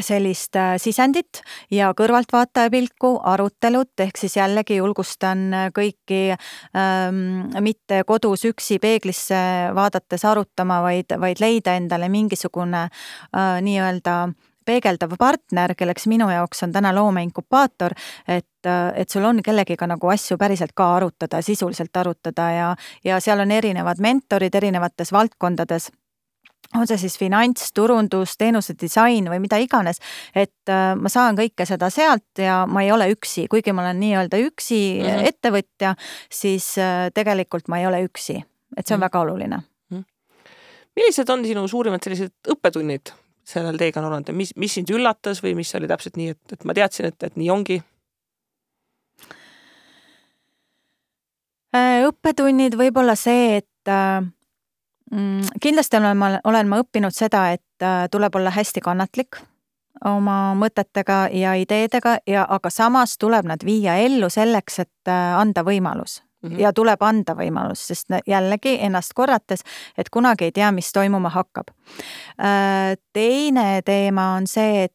sellist 0.00 0.56
äh, 0.56 0.74
sisendit 0.82 1.42
ja 1.70 1.92
kõrvaltvaataja 1.96 2.70
pilku, 2.72 3.14
arutelut, 3.22 3.92
ehk 4.00 4.18
siis 4.18 4.36
jällegi 4.36 4.78
julgustan 4.80 5.44
äh, 5.54 5.68
kõiki 5.74 6.22
ähm, 6.34 7.52
mitte 7.64 8.02
kodus 8.06 8.46
üksi 8.48 8.80
peeglisse 8.82 9.36
vaadates 9.74 10.24
arutama, 10.26 10.80
vaid, 10.82 11.14
vaid 11.20 11.42
leida 11.42 11.76
endale 11.78 12.08
mingisugune 12.12 12.88
äh, 12.88 13.62
nii-öelda 13.62 14.18
peegeldav 14.64 15.16
partner, 15.18 15.74
kelleks 15.76 16.06
minu 16.10 16.28
jaoks 16.32 16.64
on 16.64 16.72
täna 16.72 16.94
loomeinkubaator, 16.96 17.94
et, 18.28 18.66
äh, 18.66 18.92
et 19.00 19.10
sul 19.10 19.24
on 19.28 19.42
kellegiga 19.44 19.86
nagu 19.90 20.10
asju 20.12 20.38
päriselt 20.40 20.74
ka 20.74 20.94
arutada, 20.96 21.42
sisuliselt 21.42 21.96
arutada 21.96 22.50
ja, 22.50 22.70
ja 23.04 23.20
seal 23.20 23.44
on 23.44 23.52
erinevad 23.52 24.00
mentorid 24.02 24.54
erinevates 24.54 25.12
valdkondades 25.12 25.90
on 26.74 26.86
see 26.88 26.98
siis 26.98 27.16
finants, 27.20 27.72
turundus, 27.76 28.36
teenuse 28.40 28.74
disain 28.80 29.28
või 29.30 29.40
mida 29.44 29.58
iganes, 29.62 30.00
et 30.34 30.72
äh, 30.72 30.94
ma 30.98 31.12
saan 31.12 31.38
kõike 31.38 31.66
seda 31.68 31.90
sealt 31.92 32.42
ja 32.42 32.62
ma 32.70 32.84
ei 32.84 32.92
ole 32.94 33.10
üksi, 33.14 33.46
kuigi 33.50 33.74
ma 33.74 33.84
olen 33.84 34.00
nii-öelda 34.02 34.40
üksi 34.46 34.80
mm 35.00 35.08
-hmm. 35.08 35.28
ettevõtja, 35.32 35.94
siis 36.32 36.74
äh, 36.78 37.10
tegelikult 37.14 37.68
ma 37.68 37.80
ei 37.80 37.86
ole 37.86 38.04
üksi, 38.08 38.40
et 38.76 38.86
see 38.86 38.94
on 38.94 39.00
mm 39.00 39.02
-hmm. 39.02 39.06
väga 39.06 39.20
oluline 39.20 39.56
mm. 39.56 39.98
-hmm. 39.98 40.04
millised 40.96 41.28
on 41.28 41.44
sinu 41.44 41.68
suurimad 41.68 42.02
sellised 42.02 42.32
õppetunnid 42.48 43.14
sellel 43.44 43.76
teekonnal 43.76 44.12
olnud 44.12 44.32
mis, 44.32 44.56
mis 44.56 44.74
sind 44.74 44.90
üllatas 44.90 45.42
või 45.42 45.54
mis 45.54 45.74
oli 45.74 45.88
täpselt 45.88 46.16
nii, 46.16 46.28
et, 46.28 46.52
et 46.52 46.64
ma 46.64 46.74
teadsin, 46.74 47.06
et, 47.06 47.22
et 47.22 47.36
nii 47.36 47.50
ongi? 47.50 47.82
Äh, 51.74 52.06
õppetunnid 52.06 52.76
võib-olla 52.78 53.16
see, 53.18 53.56
et 53.56 53.90
kindlasti 55.62 55.96
olen 55.96 56.16
ma, 56.16 56.30
olen 56.44 56.68
ma 56.68 56.80
õppinud 56.82 57.14
seda, 57.14 57.48
et 57.54 57.82
äh, 57.82 58.06
tuleb 58.10 58.34
olla 58.34 58.50
hästi 58.54 58.80
kannatlik 58.84 59.40
oma 60.04 60.54
mõtetega 60.58 61.28
ja 61.32 61.54
ideedega 61.54 62.18
ja, 62.26 62.46
aga 62.50 62.70
samas 62.70 63.18
tuleb 63.18 63.46
nad 63.46 63.62
viia 63.64 63.96
ellu 64.02 64.30
selleks, 64.30 64.78
et 64.78 65.10
äh, 65.10 65.36
anda 65.38 65.62
võimalus 65.62 66.22
mm. 66.22 66.50
-hmm. 66.50 66.60
ja 66.60 66.72
tuleb 66.72 67.02
anda 67.02 67.34
võimalus, 67.34 67.86
sest 67.86 68.10
jällegi 68.26 68.78
ennast 68.80 69.12
korrates, 69.14 69.62
et 69.98 70.10
kunagi 70.10 70.44
ei 70.44 70.52
tea, 70.52 70.72
mis 70.72 70.92
toimuma 70.92 71.28
hakkab. 71.28 71.70
Äh, 72.40 72.96
teine 73.12 73.82
teema 73.84 74.34
on 74.34 74.46
see, 74.46 74.84
et 74.84 74.92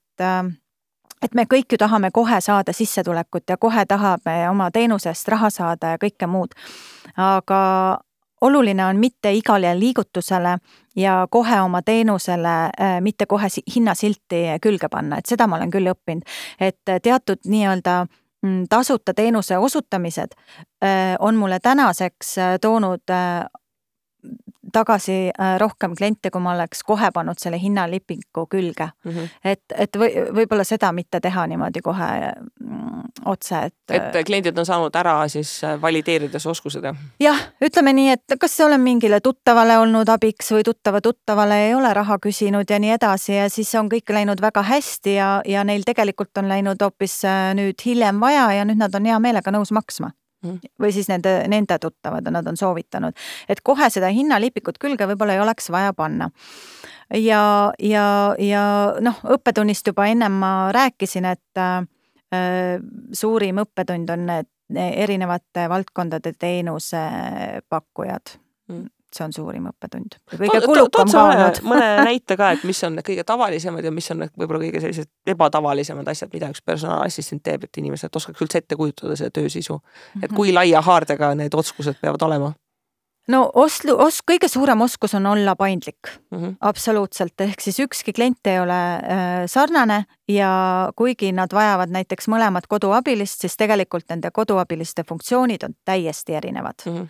et 1.22 1.34
me 1.34 1.44
kõik 1.44 1.72
ju 1.72 1.78
tahame 1.78 2.12
kohe 2.12 2.42
saada 2.42 2.74
sissetulekut 2.74 3.50
ja 3.50 3.58
kohe 3.58 3.86
tahame 3.86 4.50
oma 4.50 4.72
teenuse 4.72 5.10
eest 5.10 5.28
raha 5.28 5.50
saada 5.50 5.88
ja 5.88 5.98
kõike 5.98 6.28
muud. 6.28 6.54
aga, 7.18 8.00
oluline 8.42 8.86
on 8.86 8.98
mitte 8.98 9.32
igale 9.34 9.80
liigutusele 9.80 10.58
ja 10.96 11.28
kohe 11.30 11.62
oma 11.62 11.82
teenusele 11.82 12.48
äh, 12.48 13.02
mitte 13.02 13.26
kohe 13.26 13.48
hinnasilti 13.76 14.44
külge 14.62 14.90
panna, 14.90 15.18
et 15.18 15.26
seda 15.26 15.48
ma 15.48 15.58
olen 15.58 15.72
küll 15.72 15.92
õppinud, 15.92 16.26
et 16.60 17.02
teatud 17.04 17.44
nii-öelda 17.46 18.06
mm, 18.42 18.66
tasuta 18.70 19.14
teenuse 19.14 19.58
osutamised 19.58 20.36
äh, 20.84 21.16
on 21.20 21.36
mulle 21.36 21.60
tänaseks 21.60 22.38
äh, 22.38 22.58
toonud 22.62 23.04
tagasi 24.74 25.18
rohkem 25.60 25.96
kliente, 25.98 26.32
kui 26.32 26.42
ma 26.42 26.54
oleks 26.56 26.84
kohe 26.88 27.12
pannud 27.14 27.40
selle 27.40 27.60
hinnalipingu 27.62 28.46
külge 28.50 28.90
mm. 29.06 29.12
-hmm. 29.12 29.30
et, 29.44 29.64
et 29.76 29.98
või 29.98 30.10
võib-olla 30.42 30.64
seda 30.64 30.92
mitte 30.92 31.20
teha 31.20 31.48
niimoodi 31.48 31.82
kohe 31.82 32.10
mm, 32.60 32.90
otse, 33.26 33.56
et. 33.56 33.74
et 33.90 34.16
äh, 34.16 34.24
kliendid 34.26 34.58
on 34.58 34.66
saanud 34.66 34.96
ära 34.96 35.16
siis 35.28 35.52
äh, 35.64 35.82
valideerides 35.82 36.46
oskused, 36.46 36.84
jah? 36.84 36.98
jah, 37.20 37.42
ütleme 37.66 37.94
nii, 37.94 38.10
et 38.16 38.38
kas 38.40 38.60
olen 38.66 38.82
mingile 38.82 39.20
tuttavale 39.24 39.78
olnud 39.80 40.10
abiks 40.10 40.52
või 40.56 40.64
tuttava 40.68 41.02
tuttavale 41.02 41.60
ei 41.68 41.74
ole 41.76 41.94
raha 41.94 42.20
küsinud 42.22 42.70
ja 42.70 42.80
nii 42.80 42.96
edasi 42.98 43.36
ja 43.36 43.50
siis 43.50 43.74
on 43.80 43.90
kõik 43.92 44.14
läinud 44.14 44.42
väga 44.42 44.64
hästi 44.64 45.16
ja, 45.16 45.30
ja 45.46 45.64
neil 45.64 45.86
tegelikult 45.88 46.38
on 46.38 46.50
läinud 46.52 46.82
hoopis 46.84 47.22
äh, 47.26 47.52
nüüd 47.58 47.86
hiljem 47.86 48.22
vaja 48.22 48.50
ja 48.60 48.66
nüüd 48.66 48.80
nad 48.82 48.96
on 48.96 49.10
hea 49.10 49.20
meelega 49.20 49.54
nõus 49.56 49.74
maksma. 49.76 50.14
Või 50.80 50.92
siis 50.96 51.10
nende, 51.12 51.44
nende 51.52 51.80
tuttavad, 51.80 52.28
nad 52.32 52.48
on 52.48 52.58
soovitanud, 52.58 53.16
et 53.50 53.62
kohe 53.64 53.90
seda 53.90 54.08
hinnalipikut 54.14 54.78
külge 54.80 55.08
võib-olla 55.10 55.36
ei 55.36 55.44
oleks 55.44 55.70
vaja 55.70 55.94
panna. 55.94 56.30
ja, 57.14 57.74
ja, 57.80 58.36
ja 58.40 58.66
noh, 59.02 59.24
õppetunnist 59.36 59.88
juba 59.88 60.08
ennem 60.08 60.40
ma 60.40 60.72
rääkisin, 60.76 61.26
et 61.26 61.64
Äh, 62.30 62.78
suurim 63.18 63.58
õppetund 63.64 64.12
on 64.14 64.28
need 64.30 64.48
erinevate 64.78 65.64
valdkondade 65.70 66.34
teenusepakkujad 66.38 68.36
mm 68.70 68.99
see 69.16 69.26
on 69.26 69.34
suurim 69.34 69.66
õppetund. 69.72 70.20
kõige 70.32 70.62
kulukam 70.66 71.12
ka 71.12 71.24
olnud. 71.32 71.62
mõne 71.66 71.90
näite 72.10 72.38
ka, 72.40 72.52
et 72.56 72.64
mis 72.68 72.84
on 72.88 72.98
need 72.98 73.08
kõige 73.08 73.26
tavalisemad 73.28 73.86
ja 73.86 73.92
mis 73.92 74.10
on 74.14 74.24
need 74.24 74.34
võib-olla 74.38 74.64
kõige 74.66 74.84
sellised 74.86 75.34
ebatavalisemad 75.34 76.08
asjad, 76.14 76.32
mida 76.34 76.52
üks 76.54 76.64
personaalassistent 76.66 77.44
teeb, 77.44 77.66
et 77.66 77.82
inimesed 77.82 78.16
oskaks 78.22 78.46
üldse 78.46 78.64
ette 78.64 78.78
kujutada 78.80 79.18
selle 79.20 79.34
töö 79.36 79.50
sisu. 79.50 79.82
et 80.22 80.30
mhm. 80.30 80.36
kui 80.36 80.54
laia 80.54 80.82
haardega 80.86 81.34
need 81.40 81.54
oskused 81.58 82.02
peavad 82.02 82.28
olema 82.30 82.54
no 83.30 83.44
ostlu, 83.62 83.96
os-, 84.02 84.22
kõige 84.26 84.50
suurem 84.52 84.82
oskus 84.86 85.14
on 85.18 85.28
olla 85.30 85.56
paindlik 85.60 86.12
mm, 86.32 86.38
-hmm. 86.38 86.56
absoluutselt, 86.62 87.42
ehk 87.42 87.62
siis 87.62 87.80
ükski 87.80 88.14
klient 88.14 88.48
ei 88.48 88.60
ole 88.60 88.80
äh, 88.96 89.44
sarnane 89.48 90.06
ja 90.28 90.52
kuigi 90.96 91.32
nad 91.32 91.54
vajavad 91.54 91.90
näiteks 91.90 92.28
mõlemat 92.28 92.68
koduabilist, 92.68 93.42
siis 93.42 93.58
tegelikult 93.58 94.10
nende 94.10 94.32
koduabiliste 94.32 95.04
funktsioonid 95.04 95.64
on 95.64 95.74
täiesti 95.86 96.36
erinevad 96.36 96.86
mm. 96.86 96.98
-hmm. 96.98 97.08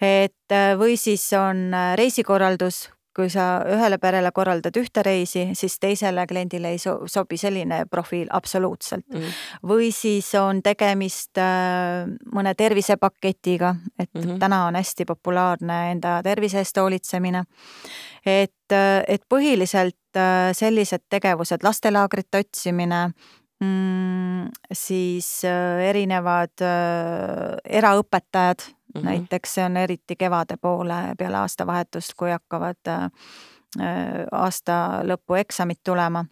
et 0.00 0.52
äh, 0.52 0.74
või 0.78 0.96
siis 0.96 1.32
on 1.32 1.74
äh, 1.74 1.96
reisikorraldus, 1.96 2.88
kui 3.18 3.26
sa 3.32 3.64
ühele 3.66 3.98
perele 3.98 4.30
korraldad 4.34 4.76
ühte 4.78 5.02
reisi, 5.02 5.48
siis 5.58 5.74
teisele 5.82 6.22
kliendile 6.30 6.70
ei 6.70 6.78
so 6.78 7.00
sobi 7.10 7.38
selline 7.40 7.80
profiil 7.90 8.28
absoluutselt 8.30 9.06
mm. 9.10 9.18
-hmm. 9.18 9.40
või 9.72 9.90
siis 9.94 10.28
on 10.38 10.62
tegemist 10.62 11.38
äh, 11.42 12.06
mõne 12.34 12.54
tervisepaketiga, 12.54 13.74
et 13.98 14.10
mm 14.14 14.22
-hmm. 14.22 14.38
täna 14.38 14.64
on 14.66 14.78
hästi 14.78 15.04
populaarne 15.04 15.80
enda 15.90 16.20
tervise 16.22 16.58
eest 16.58 16.76
hoolitsemine. 16.76 17.44
et, 18.26 18.72
äh, 18.72 19.02
et 19.08 19.22
põhiliselt 19.28 20.16
äh, 20.16 20.52
sellised 20.52 21.02
tegevused, 21.10 21.58
lastelaagrite 21.62 22.38
otsimine 22.38 23.10
mm,, 23.60 24.48
siis 24.72 25.44
erinevad 25.90 26.62
äh, 26.62 27.58
eraõpetajad 27.64 28.77
mm. 28.98 29.02
-hmm. 29.02 29.10
näiteks 29.10 29.54
see 29.54 29.64
on 29.64 29.76
eriti 29.76 30.16
kevade 30.16 30.56
poole 30.56 31.14
peale 31.18 31.36
aastavahetust, 31.36 32.14
kui 32.16 32.30
hakkavad 32.30 32.88
äh, 32.88 33.10
aasta 34.32 35.00
lõpu 35.04 35.38
eksamid 35.38 35.80
tulema. 35.84 36.24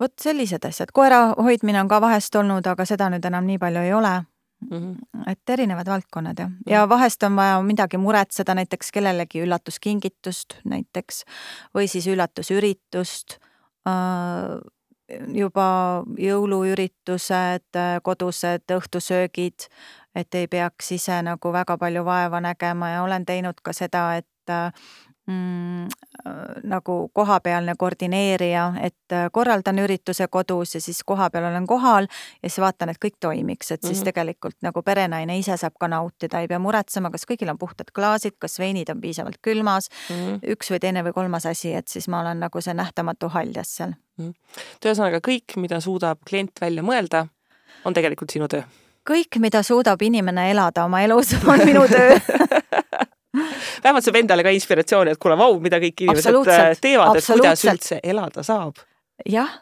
vot 0.00 0.12
sellised 0.20 0.64
asjad, 0.64 0.88
koera 0.92 1.34
hoidmine 1.42 1.80
on 1.80 1.88
ka 1.88 2.00
vahest 2.00 2.34
olnud, 2.34 2.66
aga 2.66 2.84
seda 2.84 3.10
nüüd 3.10 3.24
enam 3.24 3.46
nii 3.46 3.58
palju 3.58 3.80
ei 3.80 3.92
ole 3.92 4.22
Mm 4.70 4.78
-hmm. 4.78 5.32
et 5.32 5.48
erinevad 5.48 5.86
valdkonnad 5.86 6.38
jah, 6.38 6.50
ja 6.66 6.88
vahest 6.88 7.22
on 7.22 7.36
vaja 7.36 7.62
midagi 7.62 7.96
muretseda, 7.96 8.54
näiteks 8.54 8.92
kellelegi 8.92 9.42
üllatuskingitust 9.42 10.54
näiteks 10.64 11.24
või 11.74 11.88
siis 11.88 12.06
üllatusüritust 12.06 13.36
äh, 13.88 14.60
juba 15.34 15.66
jõuluüritused, 16.18 17.78
kodused 18.02 18.74
õhtusöögid, 18.76 19.68
et 20.14 20.34
ei 20.34 20.48
peaks 20.48 20.92
ise 20.96 21.20
nagu 21.26 21.52
väga 21.52 21.76
palju 21.78 22.04
vaeva 22.06 22.40
nägema 22.40 22.94
ja 22.94 23.02
olen 23.02 23.26
teinud 23.26 23.60
ka 23.62 23.72
seda, 23.76 24.06
et 24.16 24.54
mm, 25.26 25.88
nagu 26.64 27.10
kohapealne 27.12 27.74
koordineerija, 27.78 28.64
et 28.80 29.12
äh, 29.12 29.26
korraldan 29.32 29.78
ürituse 29.78 30.26
kodus 30.30 30.74
ja 30.74 30.80
siis 30.80 31.02
kohapeal 31.06 31.44
olen 31.44 31.66
kohal 31.66 32.06
ja 32.42 32.48
siis 32.48 32.60
vaatan, 32.62 32.92
et 32.92 33.00
kõik 33.04 33.16
toimiks, 33.20 33.70
et 33.70 33.82
siis 33.82 33.98
mm 33.98 34.00
-hmm. 34.00 34.04
tegelikult 34.04 34.56
nagu 34.62 34.82
perenaine 34.82 35.38
ise 35.38 35.56
saab 35.56 35.74
ka 35.80 35.88
nautida, 35.88 36.40
ei 36.40 36.48
pea 36.48 36.58
muretsema, 36.58 37.10
kas 37.10 37.26
kõigil 37.30 37.50
on 37.50 37.58
puhtad 37.58 37.90
klaasid, 37.94 38.36
kas 38.38 38.58
veinid 38.58 38.88
on 38.88 39.00
piisavalt 39.00 39.38
külmas 39.42 39.88
mm, 40.10 40.16
-hmm. 40.16 40.38
üks 40.56 40.70
või 40.70 40.80
teine 40.80 41.04
või 41.04 41.12
kolmas 41.12 41.46
asi, 41.46 41.74
et 41.74 41.88
siis 41.88 42.08
ma 42.08 42.20
olen 42.20 42.40
nagu 42.40 42.60
see 42.60 42.74
nähtamatu 42.74 43.28
haljas 43.28 43.76
seal 43.76 43.92
mm. 44.18 44.24
-hmm. 44.24 44.34
ühesõnaga 44.86 45.20
kõik, 45.28 45.56
mida 45.56 45.80
suudab 45.80 46.18
klient 46.28 46.60
välja 46.60 46.82
mõelda, 46.82 47.26
on 47.84 47.94
tegelikult 47.94 48.30
sinu 48.30 48.48
töö 48.48 48.62
kõik, 49.10 49.38
mida 49.38 49.62
suudab 49.62 50.02
inimene 50.02 50.50
elada 50.50 50.84
oma 50.84 51.00
elus, 51.02 51.34
on 51.46 51.64
minu 51.64 51.88
töö 51.88 52.18
vähemalt 53.82 54.06
saab 54.06 54.20
endale 54.20 54.46
ka 54.46 54.52
inspiratsiooni, 54.54 55.14
et 55.14 55.22
kuule, 55.22 55.36
vau, 55.38 55.58
mida 55.62 55.80
kõik 55.82 56.06
inimesed 56.06 56.40
äh, 56.52 56.72
teevad, 56.80 57.18
et 57.18 57.28
kuidas 57.28 57.64
üldse 57.68 58.00
elada 58.02 58.44
saab. 58.46 58.82
jah, 59.28 59.60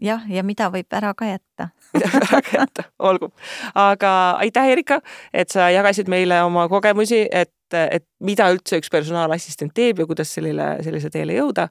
jah, 0.00 0.26
ja 0.28 0.44
mida 0.46 0.70
võib 0.72 0.98
ära 0.98 1.12
ka 1.16 1.28
jätta 1.28 1.70
ära 2.20 2.42
ka 2.46 2.58
jätta, 2.58 2.86
olgu. 2.98 3.32
aga 3.74 4.12
aitäh, 4.44 4.72
Erika, 4.76 5.00
et 5.32 5.50
sa 5.50 5.70
jagasid 5.74 6.08
meile 6.08 6.42
oma 6.46 6.68
kogemusi, 6.70 7.24
et, 7.30 7.52
et 7.74 8.06
mida 8.24 8.50
üldse 8.54 8.80
üks 8.80 8.90
personaalassistent 8.92 9.74
teeb 9.74 10.02
ja 10.02 10.06
kuidas 10.06 10.32
sellele, 10.34 10.76
sellise 10.86 11.10
teele 11.10 11.38
jõuda. 11.38 11.68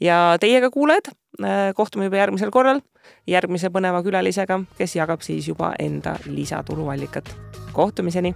ja 0.00 0.38
teiega, 0.40 0.70
kuulajad, 0.70 1.12
äh, 1.42 1.68
kohtume 1.76 2.10
juba 2.10 2.22
järgmisel 2.22 2.54
korral 2.54 2.82
järgmise 3.26 3.70
põneva 3.74 4.02
külalisega, 4.04 4.60
kes 4.78 4.96
jagab 4.98 5.22
siis 5.26 5.48
juba 5.48 5.72
enda 5.78 6.16
lisatuluallikat. 6.26 7.34
kohtumiseni 7.72 8.34